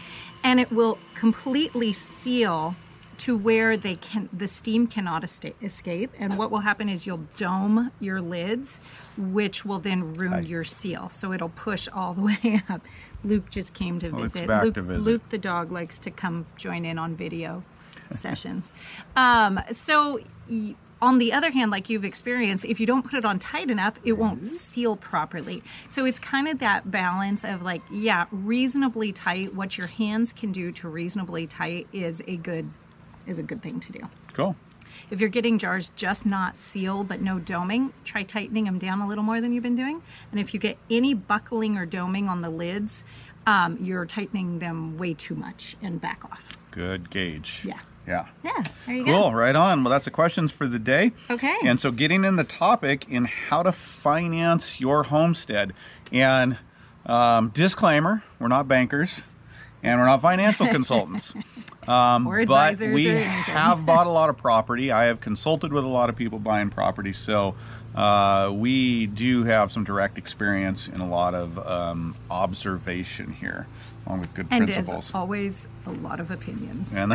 and 0.42 0.58
it 0.58 0.72
will 0.72 0.98
completely 1.14 1.92
seal 1.92 2.74
to 3.20 3.36
where 3.36 3.76
they 3.76 3.94
can 3.96 4.28
the 4.32 4.48
steam 4.48 4.86
cannot 4.86 5.22
esta- 5.24 5.52
escape 5.62 6.10
and 6.18 6.38
what 6.38 6.50
will 6.50 6.60
happen 6.60 6.88
is 6.88 7.06
you'll 7.06 7.26
dome 7.36 7.90
your 8.00 8.20
lids 8.20 8.80
which 9.18 9.64
will 9.64 9.78
then 9.78 10.14
ruin 10.14 10.32
Right. 10.32 10.46
your 10.48 10.64
seal. 10.64 11.08
So 11.10 11.32
it'll 11.32 11.50
push 11.50 11.86
all 11.92 12.14
the 12.14 12.22
way 12.30 12.62
up. 12.68 12.80
Luke 13.22 13.50
just 13.50 13.74
came 13.74 13.98
to 13.98 14.10
visit. 14.10 14.48
luke, 14.48 14.74
to 14.74 14.82
visit. 14.82 15.02
luke 15.02 15.28
the 15.28 15.38
dog 15.38 15.70
likes 15.70 15.98
to 16.00 16.10
come 16.10 16.46
join 16.56 16.84
in 16.84 16.98
on 16.98 17.14
video 17.14 17.62
sessions. 18.10 18.72
Um, 19.16 19.60
so 19.72 20.20
y- 20.48 20.74
on 21.02 21.16
the 21.18 21.32
other 21.32 21.50
hand 21.50 21.70
like 21.70 21.88
you've 21.90 22.04
experienced 22.04 22.64
if 22.66 22.78
you 22.80 22.86
don't 22.86 23.04
put 23.04 23.14
it 23.14 23.24
on 23.24 23.38
tight 23.38 23.70
enough 23.70 23.94
it 24.04 24.12
won't 24.12 24.44
seal 24.46 24.96
properly. 24.96 25.62
So 25.88 26.04
it's 26.06 26.18
kind 26.18 26.48
of 26.48 26.58
that 26.60 26.90
balance 26.90 27.44
of 27.44 27.62
like 27.62 27.82
yeah 27.90 28.26
reasonably 28.32 29.12
tight. 29.12 29.54
What 29.54 29.76
your 29.76 29.86
hands 29.88 30.32
can 30.32 30.52
do 30.52 30.72
to 30.72 30.88
reasonably 30.88 31.46
tight 31.46 31.86
is 31.92 32.22
a 32.26 32.36
good 32.36 32.68
is 33.30 33.38
a 33.38 33.42
good 33.42 33.62
thing 33.62 33.80
to 33.80 33.92
do 33.92 34.00
Cool. 34.34 34.56
if 35.10 35.20
you're 35.20 35.28
getting 35.30 35.58
jars 35.58 35.90
just 35.96 36.26
not 36.26 36.58
sealed 36.58 37.08
but 37.08 37.20
no 37.22 37.38
doming, 37.38 37.92
try 38.04 38.22
tightening 38.22 38.64
them 38.64 38.78
down 38.78 39.00
a 39.00 39.08
little 39.08 39.24
more 39.24 39.40
than 39.40 39.52
you've 39.52 39.62
been 39.62 39.76
doing. 39.76 40.02
And 40.30 40.38
if 40.40 40.52
you 40.52 40.60
get 40.60 40.76
any 40.90 41.14
buckling 41.14 41.76
or 41.78 41.86
doming 41.86 42.28
on 42.28 42.42
the 42.42 42.50
lids, 42.50 43.04
um, 43.46 43.78
you're 43.80 44.04
tightening 44.06 44.58
them 44.58 44.98
way 44.98 45.14
too 45.14 45.34
much 45.34 45.76
and 45.82 46.00
back 46.00 46.24
off. 46.24 46.56
Good 46.70 47.10
gauge. 47.10 47.62
Yeah. 47.64 47.78
Yeah. 48.06 48.26
Yeah, 48.42 48.62
there 48.86 48.96
you 48.96 49.04
Cool, 49.04 49.30
go. 49.30 49.32
right 49.32 49.54
on. 49.54 49.84
Well, 49.84 49.90
that's 49.92 50.04
the 50.06 50.10
questions 50.10 50.50
for 50.50 50.66
the 50.66 50.78
day. 50.78 51.12
Okay. 51.30 51.56
And 51.64 51.78
so, 51.78 51.90
getting 51.92 52.24
in 52.24 52.36
the 52.36 52.44
topic 52.44 53.06
in 53.08 53.26
how 53.26 53.62
to 53.62 53.70
finance 53.72 54.80
your 54.80 55.04
homestead. 55.04 55.72
And 56.10 56.56
um, 57.06 57.50
disclaimer: 57.50 58.24
we're 58.40 58.48
not 58.48 58.66
bankers, 58.66 59.20
and 59.82 60.00
we're 60.00 60.06
not 60.06 60.22
financial 60.22 60.66
consultants. 60.78 61.34
Um, 61.88 62.26
Or 62.26 62.44
but 62.44 62.78
we 62.78 63.10
or 63.10 63.18
have 63.20 63.86
bought 63.86 64.06
a 64.06 64.10
lot 64.20 64.28
of 64.28 64.36
property. 64.36 64.92
I 64.92 65.04
have 65.04 65.20
consulted 65.20 65.72
with 65.72 65.84
a 65.84 65.88
lot 65.88 66.10
of 66.10 66.16
people 66.16 66.38
buying 66.38 66.70
property, 66.70 67.12
so 67.12 67.54
uh, 67.94 68.50
we 68.54 69.06
do 69.06 69.44
have 69.44 69.72
some 69.72 69.84
direct 69.84 70.18
experience 70.18 70.88
in 70.88 71.00
a 71.00 71.08
lot 71.08 71.34
of 71.34 71.58
um, 71.58 72.14
observation 72.30 73.32
here, 73.32 73.66
along 74.06 74.20
with 74.20 74.34
good 74.34 74.46
And 74.50 74.66
principles 74.66 75.08
as 75.08 75.14
always, 75.14 75.68
a 75.86 75.90
lot 75.92 76.20
of 76.20 76.30
opinions. 76.30 76.94
and 76.94 77.14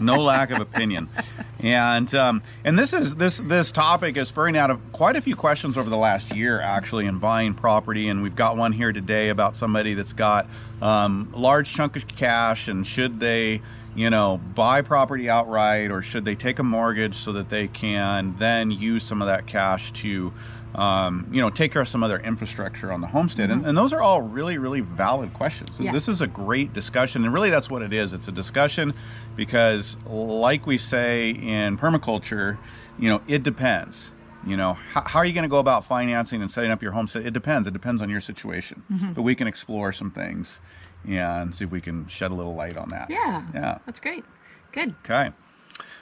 no 0.00 0.16
lack 0.16 0.50
of 0.50 0.60
opinion. 0.60 1.08
And 1.60 2.14
um, 2.14 2.40
and 2.64 2.78
this 2.78 2.92
is 2.92 3.16
this 3.16 3.38
this 3.38 3.72
topic 3.72 4.16
is 4.16 4.28
spurring 4.28 4.56
out 4.56 4.70
of 4.70 4.92
quite 4.92 5.16
a 5.16 5.20
few 5.20 5.34
questions 5.34 5.76
over 5.76 5.90
the 5.90 5.96
last 5.96 6.32
year, 6.32 6.60
actually, 6.60 7.06
in 7.06 7.18
buying 7.18 7.52
property. 7.54 8.08
And 8.08 8.22
we've 8.22 8.36
got 8.36 8.56
one 8.56 8.70
here 8.70 8.92
today 8.92 9.28
about 9.30 9.56
somebody 9.56 9.94
that's 9.94 10.12
got 10.12 10.46
um, 10.80 11.32
a 11.34 11.38
large 11.40 11.74
chunk 11.74 11.96
of 11.96 12.06
cash, 12.06 12.68
and 12.68 12.86
should 12.86 13.18
they, 13.18 13.60
you 13.98 14.10
know, 14.10 14.38
buy 14.54 14.80
property 14.80 15.28
outright, 15.28 15.90
or 15.90 16.02
should 16.02 16.24
they 16.24 16.36
take 16.36 16.60
a 16.60 16.62
mortgage 16.62 17.16
so 17.16 17.32
that 17.32 17.48
they 17.48 17.66
can 17.66 18.36
then 18.38 18.70
use 18.70 19.02
some 19.02 19.20
of 19.20 19.26
that 19.26 19.48
cash 19.48 19.90
to 19.90 20.32
um, 20.76 21.26
you 21.32 21.40
know, 21.40 21.50
take 21.50 21.72
care 21.72 21.82
of 21.82 21.88
some 21.88 22.04
other 22.04 22.20
infrastructure 22.20 22.92
on 22.92 23.00
the 23.00 23.08
homestead. 23.08 23.50
And, 23.50 23.66
and 23.66 23.76
those 23.76 23.92
are 23.92 24.00
all 24.00 24.20
really, 24.20 24.58
really 24.58 24.82
valid 24.82 25.32
questions. 25.32 25.80
Yeah. 25.80 25.90
This 25.90 26.08
is 26.08 26.20
a 26.20 26.26
great 26.28 26.72
discussion, 26.72 27.24
and 27.24 27.32
really 27.34 27.50
that's 27.50 27.70
what 27.70 27.82
it 27.82 27.92
is. 27.92 28.12
It's 28.12 28.28
a 28.28 28.32
discussion 28.32 28.94
because, 29.34 29.96
like 30.06 30.66
we 30.66 30.78
say 30.78 31.30
in 31.30 31.76
permaculture, 31.78 32.58
you 32.98 33.08
know, 33.08 33.20
it 33.26 33.42
depends. 33.42 34.12
You 34.46 34.56
know, 34.56 34.74
how, 34.74 35.02
how 35.04 35.18
are 35.18 35.24
you 35.24 35.32
going 35.32 35.42
to 35.42 35.48
go 35.48 35.58
about 35.58 35.84
financing 35.84 36.40
and 36.42 36.50
setting 36.50 36.70
up 36.70 36.80
your 36.82 36.92
homestead? 36.92 37.26
It 37.26 37.32
depends. 37.32 37.66
It 37.66 37.72
depends 37.72 38.00
on 38.00 38.08
your 38.08 38.20
situation. 38.20 38.82
Mm-hmm. 38.90 39.12
But 39.12 39.22
we 39.22 39.34
can 39.34 39.46
explore 39.48 39.92
some 39.92 40.10
things 40.10 40.60
and 41.06 41.54
see 41.54 41.64
if 41.64 41.70
we 41.70 41.80
can 41.80 42.06
shed 42.06 42.30
a 42.30 42.34
little 42.34 42.54
light 42.54 42.76
on 42.76 42.88
that. 42.90 43.10
yeah. 43.10 43.42
Yeah. 43.54 43.78
That's 43.86 44.00
great. 44.00 44.24
Good. 44.72 44.94
Okay. 45.04 45.30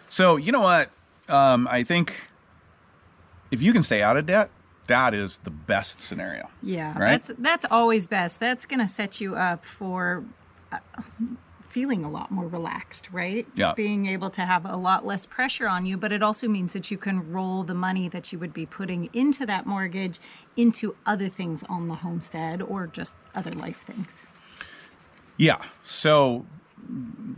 So, 0.08 0.36
you 0.36 0.52
know 0.52 0.60
what? 0.60 0.90
Um, 1.28 1.66
I 1.70 1.82
think 1.82 2.14
if 3.50 3.62
you 3.62 3.72
can 3.72 3.82
stay 3.82 4.02
out 4.02 4.16
of 4.16 4.26
debt, 4.26 4.50
that 4.86 5.14
is 5.14 5.38
the 5.38 5.50
best 5.50 6.00
scenario. 6.00 6.48
Yeah, 6.62 6.96
Right? 6.96 7.20
that's 7.20 7.32
that's 7.38 7.64
always 7.70 8.06
best. 8.06 8.38
That's 8.38 8.64
going 8.66 8.78
to 8.80 8.86
set 8.86 9.20
you 9.20 9.34
up 9.34 9.64
for 9.64 10.24
uh, 10.70 10.78
feeling 11.66 12.04
a 12.04 12.10
lot 12.10 12.30
more 12.30 12.46
relaxed, 12.46 13.08
right? 13.12 13.46
Yeah. 13.54 13.74
Being 13.74 14.06
able 14.06 14.30
to 14.30 14.42
have 14.42 14.64
a 14.64 14.76
lot 14.76 15.06
less 15.06 15.26
pressure 15.26 15.68
on 15.68 15.86
you, 15.86 15.96
but 15.96 16.12
it 16.12 16.22
also 16.22 16.48
means 16.48 16.72
that 16.72 16.90
you 16.90 16.98
can 16.98 17.30
roll 17.30 17.62
the 17.62 17.74
money 17.74 18.08
that 18.08 18.32
you 18.32 18.38
would 18.38 18.54
be 18.54 18.66
putting 18.66 19.10
into 19.12 19.44
that 19.46 19.66
mortgage 19.66 20.20
into 20.56 20.96
other 21.04 21.28
things 21.28 21.62
on 21.68 21.88
the 21.88 21.94
homestead 21.94 22.62
or 22.62 22.86
just 22.86 23.14
other 23.34 23.50
life 23.52 23.82
things. 23.82 24.22
Yeah. 25.36 25.62
So 25.84 26.46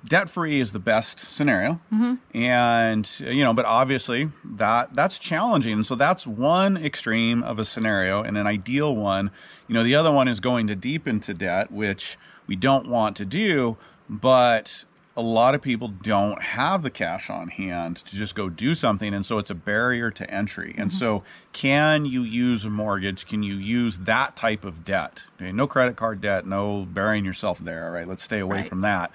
debt 0.04 0.28
free 0.28 0.60
is 0.60 0.72
the 0.72 0.78
best 0.78 1.34
scenario. 1.34 1.80
Mm-hmm. 1.92 2.36
And 2.36 3.20
you 3.20 3.44
know, 3.44 3.54
but 3.54 3.64
obviously 3.64 4.30
that 4.44 4.94
that's 4.94 5.18
challenging. 5.18 5.82
So 5.82 5.94
that's 5.94 6.26
one 6.26 6.76
extreme 6.76 7.42
of 7.42 7.58
a 7.58 7.64
scenario 7.64 8.22
and 8.22 8.36
an 8.36 8.46
ideal 8.46 8.94
one. 8.94 9.30
You 9.66 9.74
know, 9.74 9.84
the 9.84 9.94
other 9.94 10.12
one 10.12 10.28
is 10.28 10.40
going 10.40 10.66
to 10.68 10.76
deep 10.76 11.06
into 11.06 11.34
debt, 11.34 11.72
which 11.72 12.18
we 12.46 12.56
don't 12.56 12.88
want 12.88 13.16
to 13.16 13.24
do, 13.24 13.76
but 14.08 14.84
a 15.16 15.22
lot 15.22 15.52
of 15.56 15.60
people 15.60 15.88
don't 15.88 16.40
have 16.40 16.82
the 16.82 16.90
cash 16.90 17.28
on 17.28 17.48
hand 17.48 17.96
to 17.96 18.14
just 18.14 18.36
go 18.36 18.48
do 18.48 18.72
something 18.72 19.12
and 19.12 19.26
so 19.26 19.38
it's 19.38 19.50
a 19.50 19.54
barrier 19.54 20.12
to 20.12 20.30
entry. 20.30 20.74
And 20.78 20.90
mm-hmm. 20.90 20.98
so 20.98 21.24
can 21.52 22.04
you 22.06 22.22
use 22.22 22.64
a 22.64 22.70
mortgage? 22.70 23.26
Can 23.26 23.42
you 23.42 23.56
use 23.56 23.98
that 23.98 24.36
type 24.36 24.64
of 24.64 24.84
debt? 24.84 25.24
Okay, 25.36 25.50
no 25.50 25.66
credit 25.66 25.96
card 25.96 26.20
debt 26.20 26.46
no 26.46 26.86
burying 26.88 27.24
yourself 27.24 27.58
there 27.58 27.86
all 27.86 27.90
right? 27.90 28.06
Let's 28.06 28.22
stay 28.22 28.38
away 28.38 28.58
Right. 28.58 28.68
from 28.68 28.80
that 28.82 29.10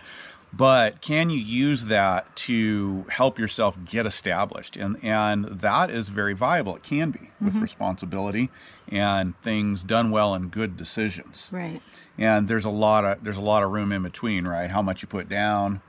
but 0.56 1.02
can 1.02 1.32
you 1.32 1.40
use 1.40 1.86
that 1.86 2.36
to 2.36 3.06
help 3.10 3.40
yourself 3.40 3.76
get 3.86 4.06
established? 4.06 4.78
And 4.78 5.04
and 5.04 5.46
that 5.46 5.90
is 5.90 6.10
very 6.10 6.34
viable. 6.34 6.76
It 6.76 6.84
can 6.84 7.10
be 7.12 7.32
with 7.42 7.54
mm-hmm. 7.54 7.62
responsibility 7.62 8.52
and 8.88 9.40
things 9.42 9.84
done 9.84 10.12
well 10.12 10.34
and 10.36 10.52
good 10.52 10.78
decisions. 10.78 11.48
Right. 11.52 11.82
and 12.18 12.48
there's 12.48 12.66
a 12.66 12.70
lot 12.70 13.04
of 13.04 13.24
there's 13.24 13.38
a 13.38 13.42
lot 13.42 13.64
of 13.64 13.72
room 13.72 13.92
in 13.92 14.04
between 14.04 14.48
right? 14.48 14.70
How 14.70 14.84
much 14.84 15.02
you 15.02 15.08
put 15.08 15.28
down. 15.28 15.82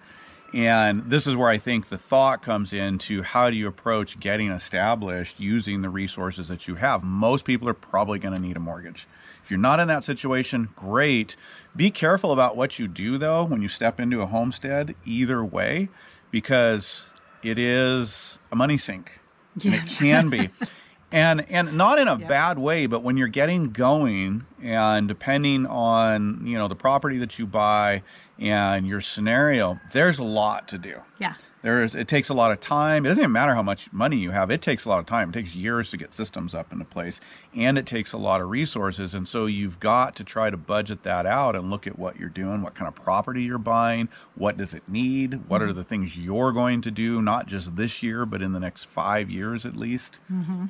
And 0.55 1.11
this 1.11 1.27
is 1.27 1.35
where 1.35 1.49
i 1.49 1.59
think 1.59 1.89
the 1.89 1.99
thought 1.99 2.41
comes 2.41 2.73
into 2.73 3.23
how 3.23 3.51
do 3.51 3.57
you 3.57 3.67
approach 3.67 4.21
getting 4.21 4.51
established 4.51 5.41
using 5.41 5.83
the 5.83 5.91
resources 5.91 6.49
that 6.49 6.67
you 6.69 6.77
have? 6.77 7.03
Most 7.03 7.45
people 7.45 7.69
are 7.69 7.75
probably 7.75 8.19
going 8.19 8.35
to 8.35 8.41
need 8.41 8.57
a 8.57 8.61
mortgage 8.61 9.07
if 9.45 9.51
you're 9.51 9.61
not 9.61 9.79
in 9.79 9.89
that 9.89 10.03
situation 10.03 10.71
great. 10.75 11.37
Be 11.77 11.91
careful 11.91 12.33
about 12.33 12.57
what 12.57 12.79
you 12.79 12.89
do 12.89 13.19
though 13.19 13.45
when 13.45 13.61
you 13.61 13.69
step 13.69 14.01
into 14.01 14.23
a 14.23 14.27
homestead 14.27 14.95
either 15.05 15.45
way 15.45 15.91
because 16.31 17.05
it 17.43 17.59
is 17.59 18.39
a 18.51 18.57
money 18.57 18.79
sink. 18.79 19.21
And 19.63 19.75
it 19.75 19.83
can 19.87 20.31
be 20.31 20.49
and 21.15 21.47
and 21.49 21.75
not 21.75 21.99
in 21.99 22.09
a 22.09 22.19
Yeah. 22.19 22.27
bad 22.27 22.59
way 22.59 22.87
but 22.87 23.03
when 23.03 23.17
you're 23.17 23.29
getting 23.29 23.71
going 23.71 24.45
and 24.63 25.07
depending 25.07 25.65
on 25.67 26.45
you 26.45 26.59
know 26.59 26.67
the 26.69 26.75
property 26.75 27.19
that 27.19 27.39
you 27.39 27.47
buy 27.47 28.03
and 28.39 28.87
your 28.87 29.01
scenario 29.01 29.79
there's 29.93 30.19
a 30.19 30.25
lot 30.25 30.67
to 30.69 30.79
do. 30.79 31.01
Yeah. 31.19 31.35
there's 31.63 31.95
it 31.95 32.09
takes 32.09 32.29
a 32.29 32.35
lot 32.35 32.51
of 32.51 32.61
time. 32.61 33.07
It 33.07 33.09
doesn't 33.09 33.23
even 33.23 33.33
matter 33.33 33.55
how 33.55 33.63
much 33.63 33.91
money 33.93 34.17
you 34.17 34.33
have. 34.33 34.51
It 34.51 34.61
takes 34.61 34.85
a 34.85 34.89
lot 34.89 34.99
of 34.99 35.07
time. 35.07 35.31
It 35.31 35.33
takes 35.33 35.55
years 35.55 35.91
to 35.93 35.97
get 35.97 36.13
systems 36.13 36.55
up 36.55 36.73
into 36.73 36.85
place 36.85 37.21
and 37.55 37.79
it 37.79 37.87
takes 37.87 38.13
a 38.13 38.19
lot 38.19 38.41
of 38.43 38.51
resources. 38.51 39.15
And 39.15 39.27
so 39.27 39.47
you've 39.47 39.79
got 39.81 40.17
to 40.17 40.25
try 40.25 40.51
to 40.51 40.57
budget 40.57 41.05
that 41.05 41.27
out 41.27 41.55
and 41.55 41.71
look 41.71 41.87
at 41.87 41.97
what 41.99 42.19
you're 42.19 42.29
doing 42.29 42.61
what 42.61 42.75
kind 42.75 42.89
of 42.89 42.95
property 42.97 43.43
you're 43.45 43.57
buying 43.59 44.09
what 44.35 44.57
does 44.57 44.75
it 44.75 44.83
need 44.89 45.41
what 45.49 45.63
are 45.63 45.69
mm-hmm. 45.69 45.79
the 45.79 45.85
things 45.85 46.17
you're 46.17 46.53
going 46.53 46.83
to 46.83 46.91
do 46.91 47.23
not 47.23 47.47
just 47.47 47.77
this 47.77 48.03
year 48.03 48.27
but 48.27 48.43
in 48.43 48.53
the 48.53 48.61
next 48.61 48.85
five 48.85 49.31
years 49.31 49.65
at 49.65 49.77
least 49.77 50.19
mm-hmm. 50.31 50.67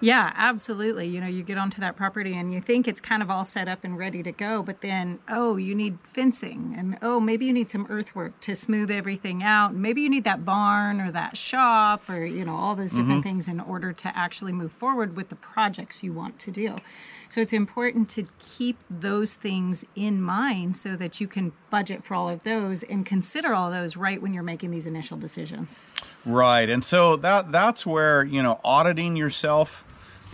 Yeah, 0.00 0.32
absolutely. 0.36 1.06
You 1.06 1.20
know, 1.20 1.26
you 1.26 1.42
get 1.42 1.58
onto 1.58 1.80
that 1.80 1.96
property 1.96 2.34
and 2.34 2.52
you 2.52 2.60
think 2.60 2.86
it's 2.86 3.00
kind 3.00 3.22
of 3.22 3.30
all 3.30 3.44
set 3.44 3.68
up 3.68 3.84
and 3.84 3.98
ready 3.98 4.22
to 4.22 4.32
go, 4.32 4.62
but 4.62 4.80
then, 4.80 5.18
oh, 5.28 5.56
you 5.56 5.74
need 5.74 5.98
fencing 6.02 6.74
and 6.76 6.98
oh, 7.02 7.20
maybe 7.20 7.46
you 7.46 7.52
need 7.52 7.70
some 7.70 7.86
earthwork 7.90 8.38
to 8.40 8.54
smooth 8.54 8.90
everything 8.90 9.42
out. 9.42 9.74
Maybe 9.74 10.02
you 10.02 10.08
need 10.08 10.24
that 10.24 10.44
barn 10.44 11.00
or 11.00 11.10
that 11.12 11.36
shop 11.36 12.08
or, 12.08 12.24
you 12.24 12.44
know, 12.44 12.56
all 12.56 12.74
those 12.74 12.90
different 12.90 13.20
mm-hmm. 13.20 13.28
things 13.28 13.48
in 13.48 13.60
order 13.60 13.92
to 13.92 14.16
actually 14.16 14.52
move 14.52 14.72
forward 14.72 15.16
with 15.16 15.28
the 15.28 15.36
projects 15.36 16.02
you 16.02 16.12
want 16.12 16.38
to 16.40 16.50
do. 16.50 16.76
So 17.30 17.40
it's 17.40 17.52
important 17.52 18.08
to 18.10 18.26
keep 18.40 18.76
those 18.90 19.34
things 19.34 19.84
in 19.94 20.20
mind 20.20 20.76
so 20.76 20.96
that 20.96 21.20
you 21.20 21.28
can 21.28 21.52
budget 21.70 22.02
for 22.02 22.16
all 22.16 22.28
of 22.28 22.42
those 22.42 22.82
and 22.82 23.06
consider 23.06 23.54
all 23.54 23.70
those 23.70 23.96
right 23.96 24.20
when 24.20 24.34
you're 24.34 24.42
making 24.42 24.72
these 24.72 24.88
initial 24.88 25.16
decisions. 25.16 25.78
Right. 26.26 26.68
And 26.68 26.84
so 26.84 27.14
that 27.18 27.52
that's 27.52 27.86
where, 27.86 28.24
you 28.24 28.42
know, 28.42 28.60
auditing 28.64 29.14
yourself 29.14 29.84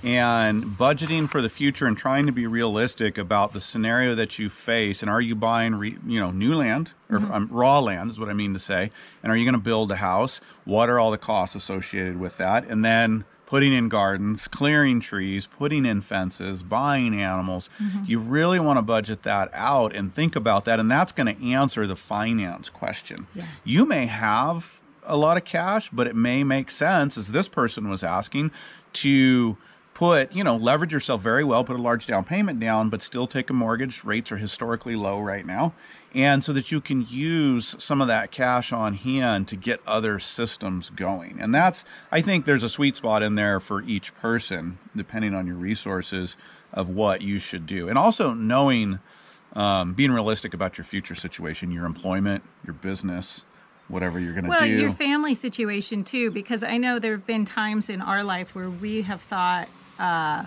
and 0.03 0.65
budgeting 0.65 1.29
for 1.29 1.43
the 1.43 1.51
future 1.51 1.87
and 1.87 1.99
trying 1.99 2.25
to 2.27 2.33
be 2.33 2.47
realistic 2.47 3.19
about 3.19 3.53
the 3.53 3.61
scenario 3.61 4.15
that 4.15 4.39
you 4.39 4.49
face 4.49 5.03
and 5.03 5.11
are 5.11 5.21
you 5.21 5.35
buying 5.35 5.75
re, 5.75 5.97
you 6.07 6.21
know 6.21 6.31
new 6.31 6.55
land 6.55 6.91
or 7.09 7.19
mm-hmm. 7.19 7.33
um, 7.33 7.49
raw 7.51 7.79
land 7.79 8.11
is 8.11 8.21
what 8.21 8.29
i 8.29 8.35
mean 8.35 8.53
to 8.53 8.59
say 8.59 8.91
and 9.23 9.33
are 9.33 9.37
you 9.37 9.47
going 9.47 9.55
to 9.55 9.59
build 9.59 9.91
a 9.91 9.97
house 9.97 10.39
what 10.67 10.91
are 10.91 11.01
all 11.01 11.11
the 11.11 11.17
costs 11.17 11.57
associated 11.57 12.21
with 12.21 12.37
that 12.37 12.63
and 12.67 12.85
then 12.85 13.25
putting 13.47 13.73
in 13.73 13.89
gardens, 13.89 14.49
clearing 14.49 15.01
trees, 15.01 15.47
putting 15.47 15.87
in 15.87 16.01
fences, 16.01 16.63
buying 16.63 17.19
animals. 17.21 17.71
Mm-hmm. 17.81 18.05
You 18.07 18.19
really 18.19 18.59
want 18.59 18.77
to 18.77 18.83
budget 18.83 19.23
that 19.23 19.51
out 19.55 19.95
and 19.95 20.15
think 20.15 20.37
about 20.37 20.65
that. 20.67 20.81
And 20.81 20.91
that's 20.91 21.13
going 21.13 21.35
to 21.35 21.51
answer 21.53 21.87
the 21.87 21.97
finance 21.97 22.69
question. 22.69 23.29
Yeah. 23.35 23.47
You 23.65 23.87
may 23.87 24.07
have 24.07 24.81
a 25.05 25.17
lot 25.17 25.37
of 25.37 25.45
cash, 25.45 25.89
but 25.91 26.09
it 26.09 26.17
may 26.17 26.43
make 26.43 26.71
sense, 26.71 27.17
as 27.17 27.31
this 27.31 27.49
person 27.49 27.89
was 27.89 28.03
asking, 28.03 28.51
to 28.95 29.57
put, 29.97 30.31
you 30.35 30.45
know, 30.45 30.57
leverage 30.57 30.93
yourself 30.93 31.23
very 31.23 31.43
well, 31.43 31.65
put 31.65 31.75
a 31.75 31.81
large 31.81 32.07
down 32.07 32.23
payment 32.23 32.61
down, 32.61 32.91
but 32.91 33.03
still 33.03 33.27
take 33.27 33.49
a 33.49 33.53
mortgage. 33.55 34.05
Rates 34.05 34.31
are 34.31 34.37
historically 34.37 34.95
low 34.95 35.19
right 35.19 35.47
now 35.47 35.73
and 36.15 36.45
so 36.45 36.53
that 36.53 36.71
you 36.71 36.83
can 36.83 37.07
use 37.09 37.75
some 37.79 38.03
of 38.03 38.09
that 38.09 38.31
cash 38.31 38.73
on 38.73 38.95
hand 38.95 39.49
to 39.49 39.57
get 39.57 39.81
other 39.87 40.19
systems 40.19 40.91
going. 40.91 41.39
And 41.41 41.55
that's, 41.55 41.83
I 42.13 42.21
think 42.21 42.45
there's 42.45 42.63
a 42.63 42.69
sweet 42.69 42.97
spot 42.97 43.23
in 43.23 43.37
there 43.37 43.59
for 43.59 43.83
each 43.83 44.15
person, 44.17 44.79
depending 44.95 45.35
on 45.35 45.47
your 45.47 45.57
resources, 45.57 46.37
of 46.75 46.91
what 46.91 47.23
you 47.23 47.39
should 47.39 47.67
do. 47.67 47.89
And 47.89 47.97
also 47.97 48.35
knowing, 48.35 48.99
um, 49.55 49.95
being 49.95 50.11
realistic 50.11 50.53
about 50.53 50.77
your 50.77 50.85
future 50.85 51.15
situation, 51.15 51.71
your 51.71 51.87
employment, 51.87 52.45
your 52.65 52.75
business, 52.75 53.45
whatever 53.89 54.19
you're 54.19 54.33
going 54.33 54.45
to 54.45 54.51
well, 54.51 54.61
do. 54.61 54.73
Well, 54.73 54.81
your 54.81 54.93
family 54.93 55.35
situation 55.35 56.05
too, 56.05 56.31
because 56.31 56.63
I 56.63 56.77
know 56.77 56.99
there 56.99 57.13
have 57.13 57.27
been 57.27 57.45
times 57.45 57.89
in 57.89 58.01
our 58.01 58.25
life 58.25 58.55
where 58.55 58.71
we 58.71 59.03
have 59.03 59.23
thought, 59.23 59.69
uh, 59.99 60.45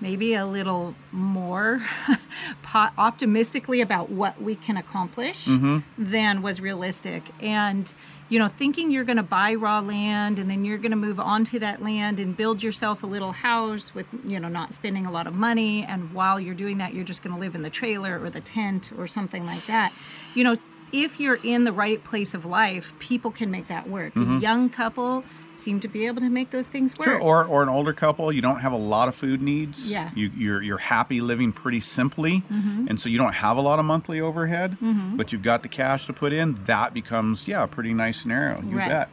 maybe 0.00 0.34
a 0.34 0.46
little 0.46 0.94
more 1.12 1.82
optimistically 2.74 3.80
about 3.80 4.10
what 4.10 4.40
we 4.40 4.54
can 4.54 4.76
accomplish 4.76 5.46
mm-hmm. 5.46 5.78
than 5.98 6.42
was 6.42 6.60
realistic. 6.60 7.22
And, 7.40 7.92
you 8.28 8.38
know, 8.38 8.48
thinking 8.48 8.90
you're 8.90 9.04
going 9.04 9.18
to 9.18 9.22
buy 9.22 9.54
raw 9.54 9.80
land 9.80 10.38
and 10.38 10.50
then 10.50 10.64
you're 10.64 10.78
going 10.78 10.92
to 10.92 10.96
move 10.96 11.20
onto 11.20 11.58
that 11.58 11.82
land 11.82 12.20
and 12.20 12.36
build 12.36 12.62
yourself 12.62 13.02
a 13.02 13.06
little 13.06 13.32
house 13.32 13.94
with, 13.94 14.06
you 14.24 14.40
know, 14.40 14.48
not 14.48 14.72
spending 14.72 15.06
a 15.06 15.10
lot 15.10 15.26
of 15.26 15.34
money. 15.34 15.84
And 15.84 16.12
while 16.14 16.40
you're 16.40 16.54
doing 16.54 16.78
that, 16.78 16.94
you're 16.94 17.04
just 17.04 17.22
going 17.22 17.34
to 17.34 17.40
live 17.40 17.54
in 17.54 17.62
the 17.62 17.70
trailer 17.70 18.22
or 18.22 18.30
the 18.30 18.40
tent 18.40 18.92
or 18.96 19.06
something 19.06 19.44
like 19.44 19.66
that. 19.66 19.92
You 20.34 20.44
know, 20.44 20.54
if 20.92 21.20
you're 21.20 21.38
in 21.44 21.64
the 21.64 21.72
right 21.72 22.02
place 22.02 22.34
of 22.34 22.44
life, 22.44 22.92
people 22.98 23.30
can 23.30 23.50
make 23.50 23.68
that 23.68 23.88
work. 23.88 24.14
Mm-hmm. 24.14 24.38
A 24.38 24.40
young 24.40 24.70
couple 24.70 25.24
seem 25.60 25.80
to 25.80 25.88
be 25.88 26.06
able 26.06 26.20
to 26.20 26.30
make 26.30 26.50
those 26.50 26.68
things 26.68 26.96
work. 26.98 27.06
Sure. 27.06 27.20
Or, 27.20 27.44
or 27.44 27.62
an 27.62 27.68
older 27.68 27.92
couple, 27.92 28.32
you 28.32 28.40
don't 28.40 28.60
have 28.60 28.72
a 28.72 28.78
lot 28.78 29.08
of 29.08 29.14
food 29.14 29.42
needs. 29.42 29.90
Yeah. 29.90 30.10
You, 30.14 30.30
you're, 30.36 30.62
you're 30.62 30.78
happy 30.78 31.20
living 31.20 31.52
pretty 31.52 31.80
simply. 31.80 32.42
Mm-hmm. 32.50 32.86
And 32.88 33.00
so 33.00 33.08
you 33.08 33.18
don't 33.18 33.34
have 33.34 33.56
a 33.56 33.60
lot 33.60 33.78
of 33.78 33.84
monthly 33.84 34.20
overhead, 34.20 34.72
mm-hmm. 34.72 35.16
but 35.16 35.32
you've 35.32 35.42
got 35.42 35.62
the 35.62 35.68
cash 35.68 36.06
to 36.06 36.12
put 36.12 36.32
in. 36.32 36.58
That 36.64 36.94
becomes, 36.94 37.46
yeah, 37.46 37.62
a 37.62 37.68
pretty 37.68 37.94
nice 37.94 38.20
scenario. 38.20 38.62
You 38.62 38.78
right. 38.78 38.88
bet. 38.88 39.08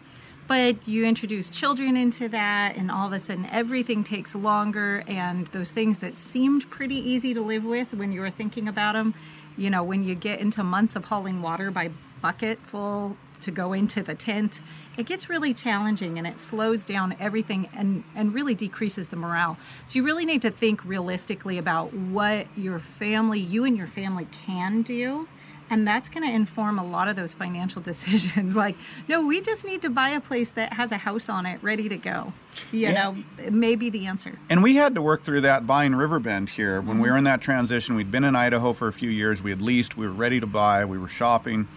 But 0.48 0.88
you 0.88 1.06
introduce 1.06 1.50
children 1.50 1.98
into 1.98 2.30
that, 2.30 2.78
and 2.78 2.90
all 2.90 3.08
of 3.08 3.12
a 3.12 3.20
sudden 3.20 3.46
everything 3.52 4.06
takes 4.06 4.34
longer. 4.34 5.04
And 5.06 5.48
those 5.48 5.74
things 5.74 5.98
that 5.98 6.16
seemed 6.16 6.70
pretty 6.70 6.96
easy 6.96 7.34
to 7.34 7.42
live 7.42 7.66
with 7.66 7.94
when 7.94 8.14
you 8.14 8.22
were 8.22 8.32
thinking 8.32 8.70
about 8.70 8.94
them, 8.94 9.14
you 9.58 9.70
know, 9.70 9.84
when 9.84 10.06
you 10.06 10.16
get 10.16 10.40
into 10.40 10.64
months 10.64 10.96
of 10.96 11.04
hauling 11.04 11.42
water 11.42 11.70
by 11.70 11.92
bucket 12.22 12.60
full 12.60 13.18
to 13.42 13.52
go 13.52 13.74
into 13.74 14.04
the 14.04 14.16
tent, 14.16 14.62
it 14.98 15.06
gets 15.06 15.30
really 15.30 15.54
challenging 15.54 16.18
and 16.18 16.26
it 16.26 16.40
slows 16.40 16.86
down 16.86 17.16
everything 17.20 17.70
and, 17.74 18.04
and 18.16 18.34
really 18.34 18.56
decreases 18.56 19.08
the 19.08 19.16
morale. 19.16 19.58
So 19.86 19.98
you 19.98 20.04
really 20.04 20.26
need 20.26 20.42
to 20.42 20.52
think 20.52 20.84
realistically 20.84 21.58
about 21.58 21.94
what 21.94 22.48
your 22.58 22.80
family, 22.80 23.40
you 23.40 23.64
and 23.64 23.78
your 23.78 23.88
family 23.88 24.28
can 24.46 24.82
do. 24.82 25.28
And 25.70 25.86
that's 25.86 26.08
going 26.08 26.26
to 26.26 26.34
inform 26.34 26.80
a 26.80 26.84
lot 26.84 27.10
of 27.10 27.18
those 27.18 27.34
financial 27.34 27.82
decisions. 27.84 28.56
like, 28.56 28.76
no, 29.08 29.26
we 29.26 29.42
just 29.42 29.66
need 29.66 29.82
to 29.82 29.90
buy 29.90 30.10
a 30.10 30.22
place 30.22 30.52
that 30.52 30.74
has 30.74 30.92
a 30.92 30.98
house 30.98 31.30
on 31.30 31.46
it 31.46 31.62
ready 31.62 31.90
to 31.90 31.98
go. 31.98 32.32
You 32.72 32.80
yeah. 32.80 32.94
know, 32.94 33.18
it 33.38 33.54
may 33.54 33.76
be 33.76 33.90
the 33.90 34.08
answer. 34.08 34.34
And 34.50 34.64
we 34.64 34.78
had 34.78 34.96
to 34.96 35.02
work 35.02 35.24
through 35.24 35.42
that 35.42 35.68
buying 35.68 35.94
Riverbend 35.94 36.50
here. 36.50 36.80
When 36.80 36.96
mm-hmm. 36.96 37.02
we 37.02 37.12
were 37.12 37.18
in 37.18 37.26
that 37.26 37.42
transition, 37.42 37.96
we'd 37.96 38.12
been 38.12 38.24
in 38.24 38.36
Idaho 38.36 38.74
for 38.74 38.88
a 38.88 38.94
few 38.94 39.10
years. 39.10 39.44
We 39.44 39.52
had 39.52 39.62
leased, 39.62 39.98
we 39.98 40.08
were 40.08 40.14
ready 40.14 40.40
to 40.40 40.48
buy, 40.48 40.86
we 40.86 40.98
were 40.98 41.10
shopping 41.10 41.68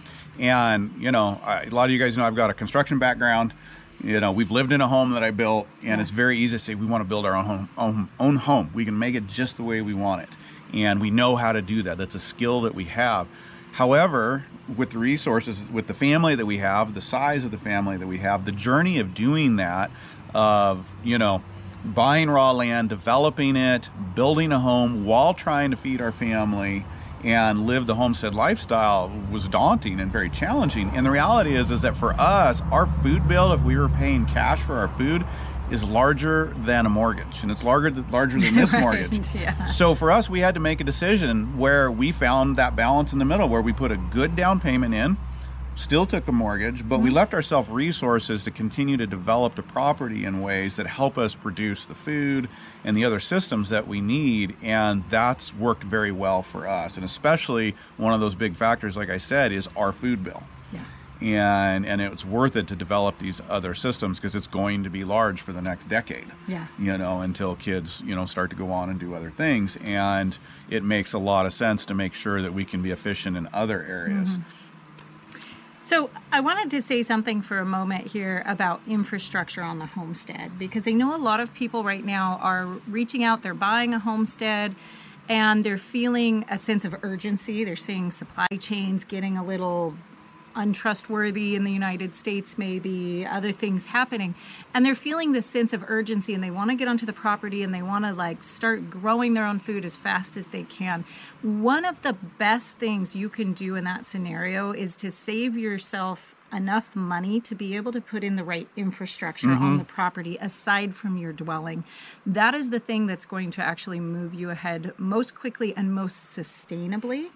and, 0.41 0.91
you 0.99 1.11
know, 1.11 1.39
I, 1.43 1.63
a 1.65 1.69
lot 1.69 1.85
of 1.85 1.91
you 1.91 1.99
guys 1.99 2.17
know 2.17 2.25
I've 2.25 2.35
got 2.35 2.49
a 2.49 2.53
construction 2.55 2.97
background. 2.97 3.53
You 4.03 4.19
know, 4.19 4.31
we've 4.31 4.49
lived 4.49 4.73
in 4.73 4.81
a 4.81 4.87
home 4.87 5.11
that 5.11 5.23
I 5.23 5.29
built, 5.29 5.67
and 5.81 5.99
yeah. 5.99 6.01
it's 6.01 6.09
very 6.09 6.39
easy 6.39 6.55
to 6.57 6.59
say 6.59 6.73
we 6.73 6.87
want 6.87 7.01
to 7.01 7.07
build 7.07 7.27
our 7.27 7.35
own 7.35 7.45
home, 7.45 7.69
own, 7.77 8.09
own 8.19 8.35
home. 8.37 8.71
We 8.73 8.83
can 8.83 8.97
make 8.97 9.13
it 9.13 9.27
just 9.27 9.57
the 9.57 9.63
way 9.63 9.81
we 9.81 9.93
want 9.93 10.23
it. 10.23 10.29
And 10.73 10.99
we 10.99 11.11
know 11.11 11.35
how 11.35 11.51
to 11.51 11.61
do 11.61 11.83
that. 11.83 11.99
That's 11.99 12.15
a 12.15 12.19
skill 12.19 12.61
that 12.61 12.73
we 12.73 12.85
have. 12.85 13.27
However, 13.73 14.45
with 14.75 14.89
the 14.89 14.97
resources, 14.97 15.65
with 15.71 15.85
the 15.85 15.93
family 15.93 16.33
that 16.33 16.47
we 16.47 16.57
have, 16.57 16.95
the 16.95 17.01
size 17.01 17.45
of 17.45 17.51
the 17.51 17.59
family 17.59 17.97
that 17.97 18.07
we 18.07 18.17
have, 18.17 18.45
the 18.45 18.51
journey 18.51 18.97
of 18.97 19.13
doing 19.13 19.57
that, 19.57 19.91
of, 20.33 20.91
you 21.03 21.19
know, 21.19 21.43
buying 21.85 22.31
raw 22.31 22.51
land, 22.51 22.89
developing 22.89 23.55
it, 23.55 23.89
building 24.15 24.51
a 24.51 24.59
home 24.59 25.05
while 25.05 25.35
trying 25.35 25.69
to 25.69 25.77
feed 25.77 26.01
our 26.01 26.11
family, 26.11 26.83
and 27.23 27.65
live 27.65 27.87
the 27.87 27.95
homestead 27.95 28.35
lifestyle 28.35 29.11
was 29.31 29.47
daunting 29.47 29.99
and 29.99 30.11
very 30.11 30.29
challenging. 30.29 30.89
And 30.93 31.05
the 31.05 31.11
reality 31.11 31.55
is, 31.55 31.71
is 31.71 31.81
that 31.81 31.97
for 31.97 32.13
us, 32.19 32.61
our 32.71 32.85
food 32.85 33.27
bill, 33.27 33.53
if 33.53 33.61
we 33.61 33.77
were 33.77 33.89
paying 33.89 34.25
cash 34.25 34.59
for 34.59 34.77
our 34.77 34.87
food, 34.87 35.25
is 35.71 35.83
larger 35.83 36.51
than 36.57 36.85
a 36.85 36.89
mortgage, 36.89 37.41
and 37.41 37.49
it's 37.49 37.63
larger 37.63 37.89
larger 38.11 38.39
than 38.39 38.53
this 38.53 38.73
right, 38.73 38.81
mortgage. 38.81 39.33
Yeah. 39.33 39.67
So 39.67 39.95
for 39.95 40.11
us, 40.11 40.29
we 40.29 40.41
had 40.41 40.55
to 40.55 40.59
make 40.59 40.81
a 40.81 40.83
decision 40.83 41.57
where 41.57 41.89
we 41.89 42.11
found 42.11 42.57
that 42.57 42.75
balance 42.75 43.13
in 43.13 43.19
the 43.19 43.25
middle, 43.25 43.47
where 43.47 43.61
we 43.61 43.71
put 43.71 43.89
a 43.89 43.97
good 43.97 44.35
down 44.35 44.59
payment 44.59 44.93
in 44.93 45.15
still 45.75 46.05
took 46.05 46.27
a 46.27 46.31
mortgage, 46.31 46.87
but 46.87 46.95
mm-hmm. 46.95 47.05
we 47.05 47.09
left 47.09 47.33
ourselves 47.33 47.69
resources 47.69 48.43
to 48.43 48.51
continue 48.51 48.97
to 48.97 49.07
develop 49.07 49.55
the 49.55 49.63
property 49.63 50.25
in 50.25 50.41
ways 50.41 50.75
that 50.75 50.87
help 50.87 51.17
us 51.17 51.33
produce 51.33 51.85
the 51.85 51.95
food 51.95 52.47
and 52.83 52.95
the 52.95 53.05
other 53.05 53.19
systems 53.19 53.69
that 53.69 53.87
we 53.87 54.01
need. 54.01 54.55
And 54.61 55.03
that's 55.09 55.53
worked 55.53 55.83
very 55.83 56.11
well 56.11 56.43
for 56.43 56.67
us. 56.67 56.97
And 56.97 57.05
especially 57.05 57.75
one 57.97 58.13
of 58.13 58.19
those 58.19 58.35
big 58.35 58.55
factors, 58.55 58.97
like 58.97 59.09
I 59.09 59.17
said, 59.17 59.51
is 59.51 59.67
our 59.75 59.91
food 59.91 60.23
bill. 60.23 60.43
Yeah. 60.71 60.83
And 61.21 61.85
and 61.85 62.01
it's 62.01 62.25
worth 62.25 62.55
it 62.55 62.67
to 62.69 62.75
develop 62.75 63.19
these 63.19 63.41
other 63.47 63.75
systems 63.75 64.19
because 64.19 64.33
it's 64.33 64.47
going 64.47 64.83
to 64.85 64.89
be 64.89 65.03
large 65.03 65.41
for 65.41 65.51
the 65.51 65.61
next 65.61 65.85
decade. 65.85 66.25
Yeah. 66.47 66.65
You 66.79 66.97
know, 66.97 67.21
until 67.21 67.55
kids, 67.55 68.01
you 68.01 68.15
know, 68.15 68.25
start 68.25 68.49
to 68.49 68.55
go 68.55 68.71
on 68.71 68.89
and 68.89 68.99
do 68.99 69.13
other 69.13 69.29
things. 69.29 69.77
And 69.83 70.35
it 70.69 70.83
makes 70.83 71.13
a 71.13 71.19
lot 71.19 71.45
of 71.45 71.53
sense 71.53 71.85
to 71.85 71.93
make 71.93 72.15
sure 72.15 72.41
that 72.41 72.53
we 72.53 72.65
can 72.65 72.81
be 72.81 72.89
efficient 72.89 73.37
in 73.37 73.47
other 73.53 73.83
areas. 73.83 74.37
Mm-hmm 74.37 74.60
so, 75.91 76.09
I 76.31 76.39
wanted 76.39 76.71
to 76.71 76.81
say 76.81 77.03
something 77.03 77.41
for 77.41 77.59
a 77.59 77.65
moment 77.65 78.07
here 78.07 78.45
about 78.47 78.79
infrastructure 78.87 79.61
on 79.61 79.79
the 79.79 79.85
homestead 79.85 80.57
because 80.57 80.87
I 80.87 80.91
know 80.91 81.13
a 81.13 81.19
lot 81.19 81.41
of 81.41 81.53
people 81.53 81.83
right 81.83 82.05
now 82.05 82.39
are 82.41 82.65
reaching 82.87 83.25
out, 83.25 83.41
they're 83.41 83.53
buying 83.53 83.93
a 83.93 83.99
homestead, 83.99 84.73
and 85.27 85.65
they're 85.65 85.77
feeling 85.77 86.45
a 86.49 86.57
sense 86.57 86.85
of 86.85 86.95
urgency. 87.03 87.65
They're 87.65 87.75
seeing 87.75 88.09
supply 88.09 88.47
chains 88.57 89.03
getting 89.03 89.35
a 89.35 89.43
little 89.43 89.93
untrustworthy 90.55 91.55
in 91.55 91.63
the 91.63 91.71
United 91.71 92.15
States, 92.15 92.57
maybe 92.57 93.25
other 93.25 93.51
things 93.51 93.87
happening. 93.87 94.35
And 94.73 94.85
they're 94.85 94.95
feeling 94.95 95.31
this 95.31 95.45
sense 95.45 95.73
of 95.73 95.83
urgency 95.87 96.33
and 96.33 96.43
they 96.43 96.51
want 96.51 96.69
to 96.69 96.75
get 96.75 96.87
onto 96.87 97.05
the 97.05 97.13
property 97.13 97.63
and 97.63 97.73
they 97.73 97.81
want 97.81 98.05
to 98.05 98.13
like 98.13 98.43
start 98.43 98.89
growing 98.89 99.33
their 99.33 99.45
own 99.45 99.59
food 99.59 99.85
as 99.85 99.95
fast 99.95 100.37
as 100.37 100.47
they 100.47 100.63
can. 100.63 101.05
One 101.41 101.85
of 101.85 102.01
the 102.01 102.13
best 102.13 102.77
things 102.77 103.15
you 103.15 103.29
can 103.29 103.53
do 103.53 103.75
in 103.75 103.83
that 103.85 104.05
scenario 104.05 104.71
is 104.71 104.95
to 104.97 105.11
save 105.11 105.57
yourself 105.57 106.35
enough 106.53 106.95
money 106.95 107.39
to 107.39 107.55
be 107.55 107.75
able 107.75 107.91
to 107.91 108.01
put 108.01 108.23
in 108.23 108.35
the 108.35 108.43
right 108.43 108.67
infrastructure 108.75 109.47
mm-hmm. 109.47 109.63
on 109.63 109.77
the 109.77 109.83
property 109.83 110.37
aside 110.41 110.95
from 110.95 111.17
your 111.17 111.31
dwelling. 111.31 111.83
That 112.25 112.53
is 112.53 112.69
the 112.69 112.79
thing 112.79 113.07
that's 113.07 113.25
going 113.25 113.51
to 113.51 113.63
actually 113.63 113.99
move 113.99 114.33
you 114.33 114.49
ahead 114.49 114.93
most 114.97 115.35
quickly 115.35 115.73
and 115.75 115.93
most 115.93 116.37
sustainably 116.37 117.29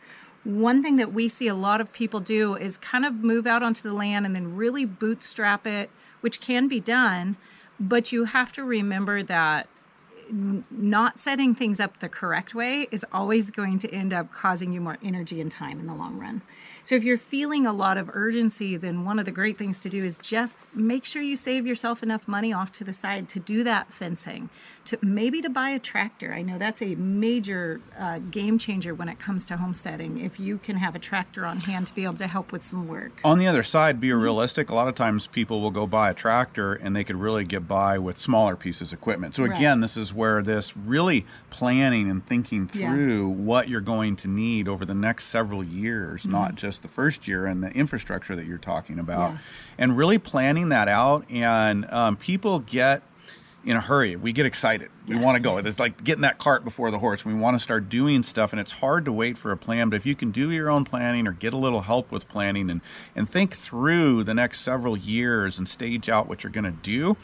one 0.46 0.84
thing 0.84 0.96
that 0.98 1.12
we 1.12 1.28
see 1.28 1.48
a 1.48 1.56
lot 1.56 1.82
of 1.82 1.92
people 1.92 2.20
do 2.20 2.56
is 2.56 2.78
kind 2.78 3.04
of 3.04 3.16
move 3.16 3.48
out 3.48 3.64
onto 3.64 3.88
the 3.88 3.94
land 3.94 4.26
and 4.26 4.36
then 4.36 4.56
really 4.56 4.86
bootstrap 4.86 5.66
it, 5.66 5.90
which 6.22 6.40
can 6.40 6.68
be 6.68 6.80
done, 6.80 7.36
but 7.80 8.12
you 8.12 8.26
have 8.26 8.54
to 8.54 8.64
remember 8.64 9.24
that 9.24 9.68
not 10.32 11.20
setting 11.20 11.54
things 11.56 11.80
up 11.80 12.00
the 12.00 12.10
correct 12.10 12.56
way 12.56 12.88
is 12.92 13.06
always 13.12 13.52
going 13.52 13.80
to 13.80 13.92
end 13.94 14.14
up 14.14 14.32
causing 14.32 14.74
you 14.74 14.82
more 14.82 14.98
energy 15.04 15.42
and 15.42 15.52
time 15.52 15.80
in 15.80 15.86
the 15.86 15.94
long 15.94 16.18
run. 16.18 16.42
So 16.84 16.96
if 16.96 17.04
you're 17.04 17.18
feeling 17.18 17.66
a 17.66 17.74
lot 17.74 17.98
of 17.98 18.10
urgency, 18.14 18.78
then 18.78 19.06
one 19.06 19.18
of 19.18 19.26
the 19.26 19.32
great 19.32 19.58
things 19.58 19.80
to 19.82 19.90
do 19.90 20.04
is 20.06 20.20
just 20.20 20.58
make 20.74 21.04
sure 21.04 21.22
you 21.22 21.36
save 21.36 21.66
yourself 21.66 22.04
enough 22.04 22.28
money 22.28 22.54
off 22.54 22.72
to 22.74 22.84
the 22.84 22.94
side 22.94 23.28
to 23.30 23.40
do 23.40 23.64
that 23.64 23.92
fencing, 23.92 24.50
to 24.86 24.98
maybe 25.02 25.42
to 25.42 25.50
buy 25.50 25.70
a 25.70 25.80
tractor. 25.80 26.32
I 26.32 26.44
know 26.44 26.60
that's 26.60 26.82
a 26.84 26.94
major 26.96 27.80
uh, 28.00 28.20
game 28.20 28.60
changer 28.60 28.94
when 28.94 29.10
it 29.10 29.20
comes 29.20 29.46
to 29.48 29.58
homesteading. 29.58 30.20
If 30.20 30.40
you 30.40 30.60
can 30.60 30.76
have 30.78 30.96
a 30.96 31.00
tractor 31.00 31.46
on 31.46 31.58
hand 31.58 31.88
to 31.88 31.96
be 31.96 32.04
able 32.04 32.18
to 32.18 32.28
help 32.28 32.52
with 32.52 32.62
some 32.62 32.88
work. 32.88 33.20
On 33.24 33.40
the 33.40 33.48
other 33.48 33.64
side, 33.64 34.00
be 34.00 34.14
realistic. 34.14 34.70
A 34.70 34.76
lot 34.76 34.88
of 34.88 34.94
times 34.96 35.26
people 35.26 35.62
will 35.62 35.72
go 35.72 35.88
buy 35.88 36.12
a 36.12 36.14
tractor 36.14 36.74
and 36.74 36.96
they 36.96 37.04
could 37.04 37.16
really 37.16 37.46
get 37.46 37.68
by 37.68 37.98
with 37.98 38.18
smaller 38.20 38.56
pieces 38.56 38.94
of 38.94 39.00
equipment. 39.00 39.36
So 39.36 39.44
Right. 39.44 39.58
again, 39.58 39.80
this 39.82 39.98
is 39.98 40.14
where 40.16 40.42
this 40.42 40.76
really 40.78 41.26
planning 41.50 42.10
and 42.10 42.26
thinking 42.26 42.70
Yeah. 42.74 42.90
through 42.90 43.28
what 43.30 43.70
you're 43.70 43.82
going 43.82 44.16
to 44.18 44.28
need 44.28 44.68
over 44.68 44.86
the 44.86 44.96
next 44.96 45.26
several 45.26 45.64
years, 45.64 46.22
Mm-hmm. 46.22 46.32
not 46.32 46.56
just 46.56 46.82
the 46.82 46.88
first 46.88 47.28
year 47.28 47.46
and 47.46 47.62
the 47.64 47.70
infrastructure 47.72 48.36
that 48.36 48.46
you're 48.46 48.58
talking 48.58 49.00
about, 49.00 49.32
Yeah. 49.32 49.38
and 49.78 49.98
really 49.98 50.18
planning 50.18 50.70
that 50.70 50.88
out. 50.88 51.26
And 51.30 51.90
um, 51.92 52.18
people 52.18 52.60
get 52.60 53.02
in 53.64 53.76
a 53.76 53.82
hurry. 53.82 54.16
We 54.16 54.32
get 54.32 54.46
excited. 54.46 54.90
We 55.08 55.16
want 55.16 55.38
to 55.38 55.42
go. 55.42 55.58
It's 55.58 55.80
like 55.80 56.04
getting 56.04 56.22
that 56.22 56.38
cart 56.38 56.64
before 56.64 56.92
the 56.92 57.00
horse. 57.00 57.26
We 57.26 57.34
want 57.34 57.56
to 57.58 57.60
start 57.64 57.90
doing 57.90 58.22
stuff, 58.22 58.54
and 58.54 58.60
it's 58.60 58.72
hard 58.72 59.06
to 59.06 59.12
wait 59.12 59.40
for 59.40 59.52
a 59.52 59.58
plan. 59.58 59.90
But 59.90 59.96
if 59.96 60.06
you 60.06 60.16
can 60.16 60.30
do 60.30 60.52
your 60.52 60.70
own 60.70 60.86
planning 60.86 61.28
or 61.28 61.32
get 61.32 61.52
a 61.52 61.58
little 61.58 61.82
help 61.82 62.12
with 62.12 62.30
planning 62.30 62.70
and, 62.70 62.80
and 63.16 63.28
think 63.28 63.56
through 63.56 64.24
the 64.24 64.36
next 64.36 64.62
several 64.62 64.96
years 64.96 65.58
and 65.58 65.68
stage 65.68 66.10
out 66.10 66.28
what 66.30 66.44
you're 66.44 66.52
going 66.52 66.72
to 66.72 66.80
do 66.84 67.18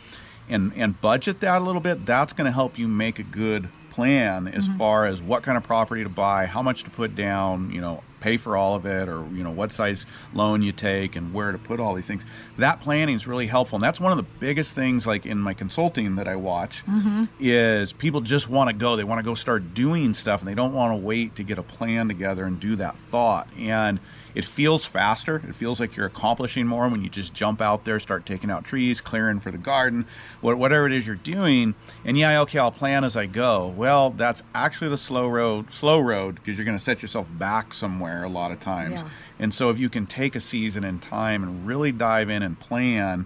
and, 0.52 0.72
and 0.76 1.00
budget 1.02 1.40
that 1.40 1.62
a 1.62 1.64
little 1.64 1.82
bit, 1.82 2.06
that's 2.06 2.34
going 2.34 2.46
to 2.46 2.52
help 2.52 2.78
you 2.78 2.88
make 2.88 3.20
a 3.20 3.24
good 3.24 3.70
plan 3.90 4.48
as 4.48 4.68
mm-hmm. 4.68 4.78
far 4.78 5.06
as 5.06 5.22
what 5.22 5.44
kind 5.44 5.58
of 5.58 5.64
property 5.64 6.04
to 6.04 6.10
buy, 6.10 6.46
how 6.46 6.62
much 6.62 6.84
to 6.84 6.90
put 6.90 7.16
down, 7.16 7.72
you 7.72 7.82
know, 7.82 8.02
pay 8.22 8.38
for 8.38 8.56
all 8.56 8.76
of 8.76 8.86
it 8.86 9.10
or 9.10 9.28
you 9.34 9.44
know 9.44 9.52
what 9.52 9.72
size 9.72 10.06
loan 10.34 10.62
you 10.62 10.72
take 10.72 11.16
and 11.16 11.34
where 11.34 11.52
to 11.52 11.58
put 11.58 11.80
all 11.80 11.94
these 11.94 12.06
things. 12.06 12.24
That 12.58 12.80
planning 12.80 13.16
is 13.16 13.28
really 13.28 13.48
helpful 13.48 13.76
and 13.78 13.84
that's 13.84 14.00
one 14.00 14.12
of 14.12 14.18
the 14.18 14.32
biggest 14.40 14.74
things 14.74 15.06
like 15.06 15.26
in 15.26 15.40
my 15.40 15.54
consulting 15.54 16.16
that 16.16 16.28
i 16.28 16.36
watch 16.36 16.86
mm-hmm. 16.86 17.26
is 17.40 17.92
people 17.92 18.22
just 18.22 18.48
want 18.48 18.70
to 18.70 18.74
go. 18.74 18.96
They 18.96 19.04
want 19.04 19.20
to 19.20 19.24
go 19.24 19.34
start 19.34 19.74
doing 19.74 20.14
stuff 20.14 20.40
and 20.40 20.48
they 20.48 20.54
don't 20.54 20.74
want 20.74 20.94
to 20.94 20.98
wait 20.98 21.36
to 21.36 21.44
get 21.44 21.58
a 21.58 21.64
plan 21.64 22.08
together 22.08 22.46
and 22.46 22.60
do 22.60 22.76
that 22.78 22.96
thought. 23.10 23.48
And 23.58 24.00
it 24.36 24.46
feels 24.46 24.86
faster. 24.86 25.42
It 25.48 25.56
feels 25.56 25.80
like 25.80 25.96
you're 25.96 26.06
accomplishing 26.06 26.66
more 26.68 26.88
when 26.90 27.04
you 27.04 27.10
just 27.10 27.34
jump 27.34 27.62
out 27.62 27.86
there 27.86 28.00
start 28.00 28.26
taking 28.26 28.50
out 28.50 28.64
trees 28.64 29.02
clearing 29.02 29.40
for 29.40 29.52
the 29.52 29.58
garden 29.58 30.06
whatever 30.42 30.88
it 30.88 30.94
is 30.94 31.06
you're 31.06 31.16
doing. 31.16 31.76
And 32.06 32.18
yeah 32.18 32.42
okay 32.42 32.60
i'll 32.60 32.72
plan 32.72 33.04
as 33.04 33.16
i 33.16 33.26
go. 33.26 33.68
Well 33.68 34.10
that's 34.12 34.42
actually 34.56 34.90
the 34.90 34.98
slow 34.98 35.28
road 35.28 35.72
slow 35.72 36.00
road 36.00 36.36
because 36.36 36.58
you're 36.58 36.66
going 36.66 36.78
to 36.78 36.84
set 36.84 37.02
yourself 37.02 37.28
back 37.38 37.74
somewhere 37.74 38.24
a 38.24 38.30
lot 38.30 38.52
of 38.52 38.60
times. 38.60 39.02
Yeah. 39.02 39.10
and 39.40 39.54
so 39.54 39.70
if 39.70 39.78
you 39.78 39.90
can 39.90 40.06
take 40.06 40.36
a 40.36 40.40
season 40.40 40.84
in 40.84 41.00
time 41.00 41.44
and 41.44 41.68
really 41.68 41.92
dive 41.92 42.30
in 42.30 42.44
and 42.44 42.60
plan 42.60 43.26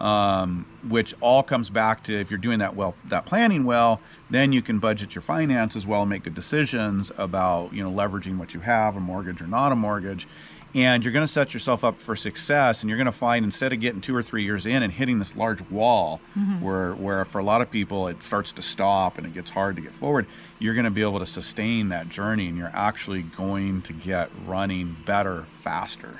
um, 0.00 0.66
which 0.88 1.14
all 1.20 1.42
comes 1.42 1.70
back 1.70 2.02
to 2.04 2.18
if 2.18 2.30
you're 2.30 2.38
doing 2.38 2.58
that 2.58 2.76
well 2.76 2.94
that 3.06 3.26
planning 3.26 3.64
well 3.64 4.00
then 4.30 4.52
you 4.52 4.62
can 4.62 4.78
budget 4.78 5.14
your 5.14 5.22
finances 5.22 5.86
well 5.86 6.02
and 6.02 6.10
make 6.10 6.24
good 6.24 6.34
decisions 6.34 7.10
about 7.16 7.72
you 7.72 7.82
know 7.82 7.90
leveraging 7.90 8.38
what 8.38 8.54
you 8.54 8.60
have 8.60 8.96
a 8.96 9.00
mortgage 9.00 9.40
or 9.40 9.46
not 9.46 9.72
a 9.72 9.76
mortgage 9.76 10.26
and 10.74 11.04
you're 11.04 11.12
going 11.12 11.24
to 11.24 11.32
set 11.32 11.54
yourself 11.54 11.84
up 11.84 11.98
for 12.00 12.14
success 12.14 12.82
and 12.82 12.90
you're 12.90 12.98
going 12.98 13.06
to 13.06 13.12
find 13.12 13.44
instead 13.46 13.72
of 13.72 13.80
getting 13.80 14.00
two 14.00 14.14
or 14.14 14.22
three 14.22 14.44
years 14.44 14.66
in 14.66 14.82
and 14.82 14.92
hitting 14.92 15.18
this 15.18 15.34
large 15.34 15.62
wall 15.70 16.20
where 16.60 16.92
where 16.94 17.24
for 17.24 17.38
a 17.38 17.44
lot 17.44 17.62
of 17.62 17.70
people 17.70 18.08
it 18.08 18.22
starts 18.22 18.52
to 18.52 18.62
stop 18.62 19.16
and 19.16 19.26
it 19.26 19.32
gets 19.32 19.48
hard 19.50 19.76
to 19.76 19.82
get 19.82 19.92
forward 19.92 20.26
you're 20.58 20.74
going 20.74 20.84
to 20.84 20.90
be 20.90 21.02
able 21.02 21.18
to 21.18 21.26
sustain 21.26 21.88
that 21.88 22.08
journey 22.08 22.48
and 22.48 22.58
you're 22.58 22.72
actually 22.74 23.22
going 23.22 23.80
to 23.82 23.92
get 23.92 24.28
running 24.46 24.94
better 25.06 25.46
faster 25.62 26.18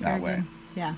that 0.00 0.20
way 0.20 0.36
good. 0.36 0.44
Yeah. 0.74 0.94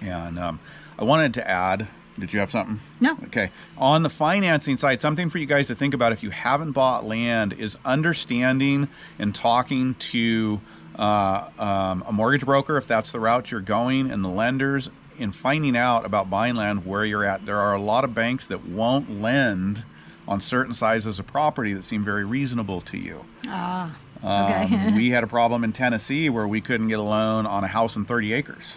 and 0.00 0.38
um, 0.38 0.60
I 0.98 1.04
wanted 1.04 1.34
to 1.34 1.48
add, 1.48 1.86
did 2.18 2.32
you 2.32 2.40
have 2.40 2.50
something? 2.50 2.80
No. 3.00 3.16
Okay. 3.26 3.50
On 3.76 4.02
the 4.02 4.10
financing 4.10 4.76
side, 4.76 5.00
something 5.00 5.30
for 5.30 5.38
you 5.38 5.46
guys 5.46 5.68
to 5.68 5.74
think 5.74 5.94
about 5.94 6.12
if 6.12 6.22
you 6.22 6.30
haven't 6.30 6.72
bought 6.72 7.06
land 7.06 7.52
is 7.52 7.76
understanding 7.84 8.88
and 9.18 9.34
talking 9.34 9.94
to 9.94 10.60
uh, 10.98 11.48
um, 11.58 12.04
a 12.06 12.12
mortgage 12.12 12.44
broker, 12.44 12.76
if 12.76 12.88
that's 12.88 13.12
the 13.12 13.20
route 13.20 13.50
you're 13.52 13.60
going, 13.60 14.10
and 14.10 14.24
the 14.24 14.28
lenders, 14.28 14.90
and 15.20 15.34
finding 15.34 15.76
out 15.76 16.04
about 16.04 16.28
buying 16.28 16.56
land 16.56 16.84
where 16.84 17.04
you're 17.04 17.24
at. 17.24 17.46
There 17.46 17.58
are 17.58 17.74
a 17.74 17.80
lot 17.80 18.02
of 18.04 18.14
banks 18.14 18.48
that 18.48 18.66
won't 18.66 19.20
lend 19.20 19.84
on 20.26 20.40
certain 20.40 20.74
sizes 20.74 21.18
of 21.18 21.26
property 21.26 21.72
that 21.74 21.84
seem 21.84 22.04
very 22.04 22.24
reasonable 22.24 22.80
to 22.82 22.98
you. 22.98 23.24
Ah. 23.46 23.84
Um, 23.86 23.94
Okay. 24.20 24.92
we 24.96 25.10
had 25.10 25.22
a 25.22 25.28
problem 25.28 25.62
in 25.62 25.72
Tennessee 25.72 26.28
where 26.28 26.48
we 26.48 26.60
couldn't 26.60 26.88
get 26.88 26.98
a 26.98 27.02
loan 27.02 27.46
on 27.46 27.62
a 27.62 27.68
house 27.68 27.94
in 27.94 28.04
30 28.04 28.32
acres. 28.32 28.72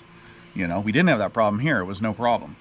You 0.54 0.68
know, 0.68 0.80
we 0.80 0.92
didn't 0.92 1.10
have 1.10 1.20
that 1.20 1.34
problem 1.34 1.60
here. 1.60 1.80
It 1.80 1.86
was 1.86 2.02
no 2.02 2.14
problem 2.14 2.56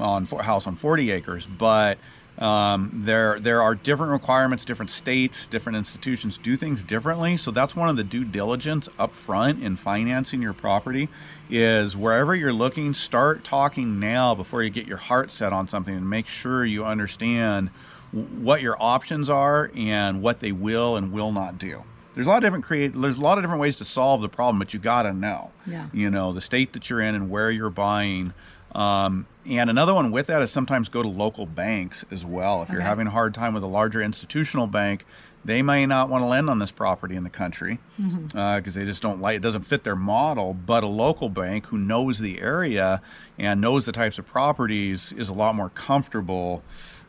on 0.00 0.28
a 0.30 0.42
house 0.42 0.66
on 0.66 0.76
40 0.76 1.10
acres. 1.10 1.46
But 1.46 1.98
um, 2.38 3.02
there 3.04 3.38
there 3.38 3.60
are 3.62 3.74
different 3.74 4.12
requirements. 4.12 4.64
Different 4.64 4.90
states, 4.90 5.46
different 5.46 5.76
institutions 5.76 6.38
do 6.38 6.56
things 6.56 6.82
differently. 6.82 7.36
So 7.36 7.50
that's 7.50 7.76
one 7.76 7.88
of 7.88 7.96
the 7.96 8.04
due 8.04 8.24
diligence 8.24 8.88
up 8.98 9.12
front 9.12 9.62
in 9.62 9.76
financing 9.76 10.40
your 10.40 10.54
property. 10.54 11.08
Is 11.50 11.96
wherever 11.96 12.34
you're 12.34 12.52
looking, 12.52 12.94
start 12.94 13.44
talking 13.44 14.00
now 14.00 14.34
before 14.34 14.62
you 14.62 14.70
get 14.70 14.86
your 14.86 14.96
heart 14.96 15.30
set 15.30 15.52
on 15.52 15.68
something, 15.68 15.94
and 15.94 16.08
make 16.08 16.26
sure 16.26 16.64
you 16.64 16.84
understand 16.84 17.70
what 18.12 18.60
your 18.60 18.76
options 18.80 19.28
are 19.30 19.70
and 19.76 20.22
what 20.22 20.40
they 20.40 20.52
will 20.52 20.96
and 20.96 21.12
will 21.12 21.32
not 21.32 21.58
do. 21.58 21.84
There's 22.14 22.26
a 22.26 22.30
lot 22.30 22.38
of 22.38 22.42
different 22.42 22.64
create. 22.64 22.92
There's 22.94 23.18
a 23.18 23.20
lot 23.20 23.38
of 23.38 23.44
different 23.44 23.60
ways 23.60 23.76
to 23.76 23.84
solve 23.84 24.20
the 24.20 24.28
problem, 24.28 24.58
but 24.58 24.74
you 24.74 24.80
got 24.80 25.02
to 25.02 25.12
know. 25.12 25.50
Yeah. 25.66 25.88
You 25.92 26.10
know 26.10 26.32
the 26.32 26.40
state 26.40 26.72
that 26.72 26.90
you're 26.90 27.00
in 27.00 27.14
and 27.14 27.30
where 27.30 27.50
you're 27.50 27.70
buying. 27.70 28.32
Um, 28.74 29.26
and 29.46 29.70
another 29.70 29.94
one 29.94 30.12
with 30.12 30.26
that 30.28 30.42
is 30.42 30.50
sometimes 30.50 30.88
go 30.88 31.02
to 31.02 31.08
local 31.08 31.46
banks 31.46 32.04
as 32.10 32.24
well. 32.24 32.62
If 32.62 32.68
you're 32.70 32.80
having 32.82 33.06
a 33.06 33.10
hard 33.10 33.34
time 33.34 33.54
with 33.54 33.62
a 33.62 33.68
larger 33.68 34.00
institutional 34.00 34.66
bank, 34.66 35.04
they 35.44 35.62
may 35.62 35.86
not 35.86 36.08
want 36.08 36.22
to 36.22 36.26
lend 36.26 36.50
on 36.50 36.58
this 36.58 36.70
property 36.70 37.16
in 37.16 37.24
the 37.24 37.30
country 37.30 37.78
because 37.96 38.74
they 38.74 38.84
just 38.84 39.00
don't 39.02 39.20
like 39.20 39.36
it 39.36 39.40
doesn't 39.42 39.62
fit 39.62 39.84
their 39.84 39.96
model. 39.96 40.52
But 40.54 40.84
a 40.84 40.86
local 40.88 41.28
bank 41.30 41.66
who 41.66 41.78
knows 41.78 42.18
the 42.18 42.40
area 42.40 43.00
and 43.38 43.60
knows 43.60 43.86
the 43.86 43.92
types 43.92 44.18
of 44.18 44.26
properties 44.26 45.12
is 45.12 45.28
a 45.30 45.34
lot 45.34 45.54
more 45.54 45.70
comfortable 45.70 46.62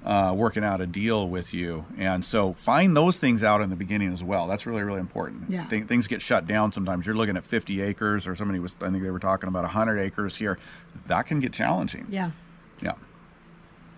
uh, 0.05 0.33
working 0.35 0.63
out 0.63 0.81
a 0.81 0.87
deal 0.87 1.27
with 1.29 1.53
you. 1.53 1.85
And 1.97 2.25
so 2.25 2.53
find 2.53 2.97
those 2.97 3.17
things 3.17 3.43
out 3.43 3.61
in 3.61 3.69
the 3.69 3.75
beginning 3.75 4.11
as 4.13 4.23
well. 4.23 4.47
That's 4.47 4.65
really 4.65 4.83
really 4.83 4.99
important. 4.99 5.49
Yeah. 5.49 5.65
Thi- 5.67 5.81
things 5.83 6.07
get 6.07 6.21
shut 6.21 6.47
down 6.47 6.71
sometimes. 6.71 7.05
You're 7.05 7.15
looking 7.15 7.37
at 7.37 7.43
50 7.45 7.81
acres, 7.81 8.27
or 8.27 8.35
somebody 8.35 8.59
was 8.59 8.75
I 8.81 8.89
think 8.89 9.03
they 9.03 9.11
were 9.11 9.19
talking 9.19 9.47
about 9.47 9.63
100 9.63 9.99
acres 9.99 10.35
here. 10.37 10.57
That 11.07 11.27
can 11.27 11.39
get 11.39 11.53
challenging. 11.53 12.07
Yeah. 12.09 12.31
Yeah. 12.81 12.93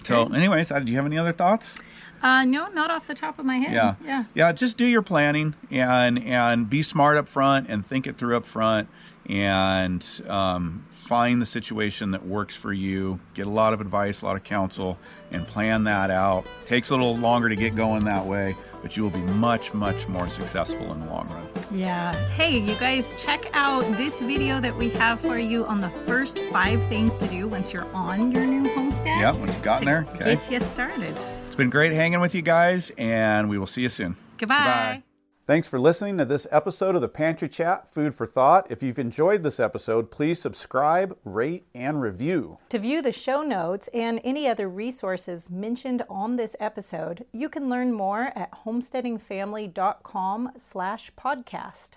So, 0.03 0.27
anyways, 0.33 0.69
uh, 0.71 0.79
do 0.79 0.91
you 0.91 0.97
have 0.97 1.05
any 1.05 1.17
other 1.17 1.31
thoughts? 1.31 1.75
Uh, 2.21 2.43
no, 2.45 2.67
not 2.69 2.89
off 2.91 3.07
the 3.07 3.13
top 3.13 3.39
of 3.39 3.45
my 3.45 3.57
head. 3.57 3.73
Yeah. 3.73 3.95
Yeah. 4.03 4.23
Yeah, 4.33 4.51
just 4.53 4.77
do 4.77 4.85
your 4.85 5.01
planning 5.01 5.55
and 5.71 6.21
and 6.23 6.69
be 6.69 6.81
smart 6.81 7.17
up 7.17 7.27
front 7.27 7.69
and 7.69 7.85
think 7.85 8.07
it 8.07 8.17
through 8.17 8.35
up 8.37 8.45
front 8.45 8.89
and 9.29 10.05
um, 10.27 10.83
find 10.89 11.41
the 11.41 11.45
situation 11.45 12.11
that 12.11 12.25
works 12.25 12.55
for 12.55 12.73
you. 12.73 13.19
Get 13.33 13.45
a 13.45 13.49
lot 13.49 13.73
of 13.73 13.81
advice, 13.81 14.21
a 14.21 14.25
lot 14.25 14.35
of 14.35 14.43
counsel, 14.43 14.97
and 15.31 15.45
plan 15.45 15.83
that 15.85 16.09
out. 16.09 16.45
Takes 16.65 16.89
a 16.89 16.93
little 16.95 17.17
longer 17.17 17.49
to 17.49 17.55
get 17.55 17.75
going 17.75 18.03
that 18.05 18.25
way, 18.25 18.55
but 18.81 18.95
you 18.95 19.03
will 19.03 19.09
be 19.09 19.19
much, 19.19 19.73
much 19.73 20.07
more 20.07 20.27
successful 20.27 20.91
in 20.93 20.99
the 20.99 21.05
long 21.07 21.27
run. 21.29 21.47
Yeah. 21.71 22.13
Hey, 22.29 22.57
you 22.57 22.75
guys, 22.75 23.11
check 23.21 23.45
out 23.53 23.81
this 23.97 24.19
video 24.19 24.59
that 24.59 24.75
we 24.75 24.89
have 24.91 25.19
for 25.19 25.37
you 25.37 25.65
on 25.65 25.81
the 25.81 25.89
first 25.89 26.39
five 26.51 26.81
things 26.87 27.15
to 27.17 27.27
do 27.27 27.47
once 27.47 27.73
you're 27.73 27.87
on 27.93 28.31
your 28.31 28.45
new 28.45 28.73
homestead. 28.73 29.19
Yep, 29.19 29.35
when 29.35 29.47
you've 29.47 29.61
gotten 29.63 29.85
there. 29.85 30.05
Okay. 30.15 30.35
Get 30.35 30.51
you 30.51 30.59
started. 30.59 31.15
It's 31.45 31.55
been 31.55 31.69
great 31.69 31.91
hanging 31.91 32.19
with 32.19 32.33
you 32.33 32.41
guys, 32.41 32.91
and 32.97 33.49
we 33.49 33.57
will 33.57 33.67
see 33.67 33.81
you 33.81 33.89
soon. 33.89 34.15
Goodbye. 34.37 35.03
Thanks 35.45 35.67
for 35.67 35.77
listening 35.77 36.17
to 36.19 36.25
this 36.25 36.47
episode 36.51 36.95
of 36.95 37.01
the 37.01 37.09
Pantry 37.09 37.49
Chat 37.49 37.93
Food 37.93 38.15
for 38.15 38.25
Thought. 38.25 38.71
If 38.71 38.81
you've 38.81 38.97
enjoyed 38.97 39.43
this 39.43 39.59
episode, 39.59 40.09
please 40.09 40.41
subscribe, 40.41 41.17
rate, 41.25 41.65
and 41.75 42.01
review. 42.01 42.59
To 42.69 42.79
view 42.79 43.01
the 43.01 43.11
show 43.11 43.41
notes 43.41 43.89
and 43.93 44.21
any 44.23 44.47
other 44.47 44.69
resources 44.69 45.49
mentioned 45.49 46.01
on 46.09 46.37
this 46.37 46.55
episode, 46.61 47.25
you 47.33 47.49
can 47.49 47.67
learn 47.67 47.91
more 47.91 48.31
at 48.37 48.53
homesteadingfamily.com 48.65 50.51
slash 50.55 51.11
podcast. 51.19 51.89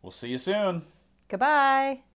We'll 0.00 0.12
see 0.12 0.28
you 0.28 0.38
soon. 0.38 0.82
Goodbye. 1.28 2.04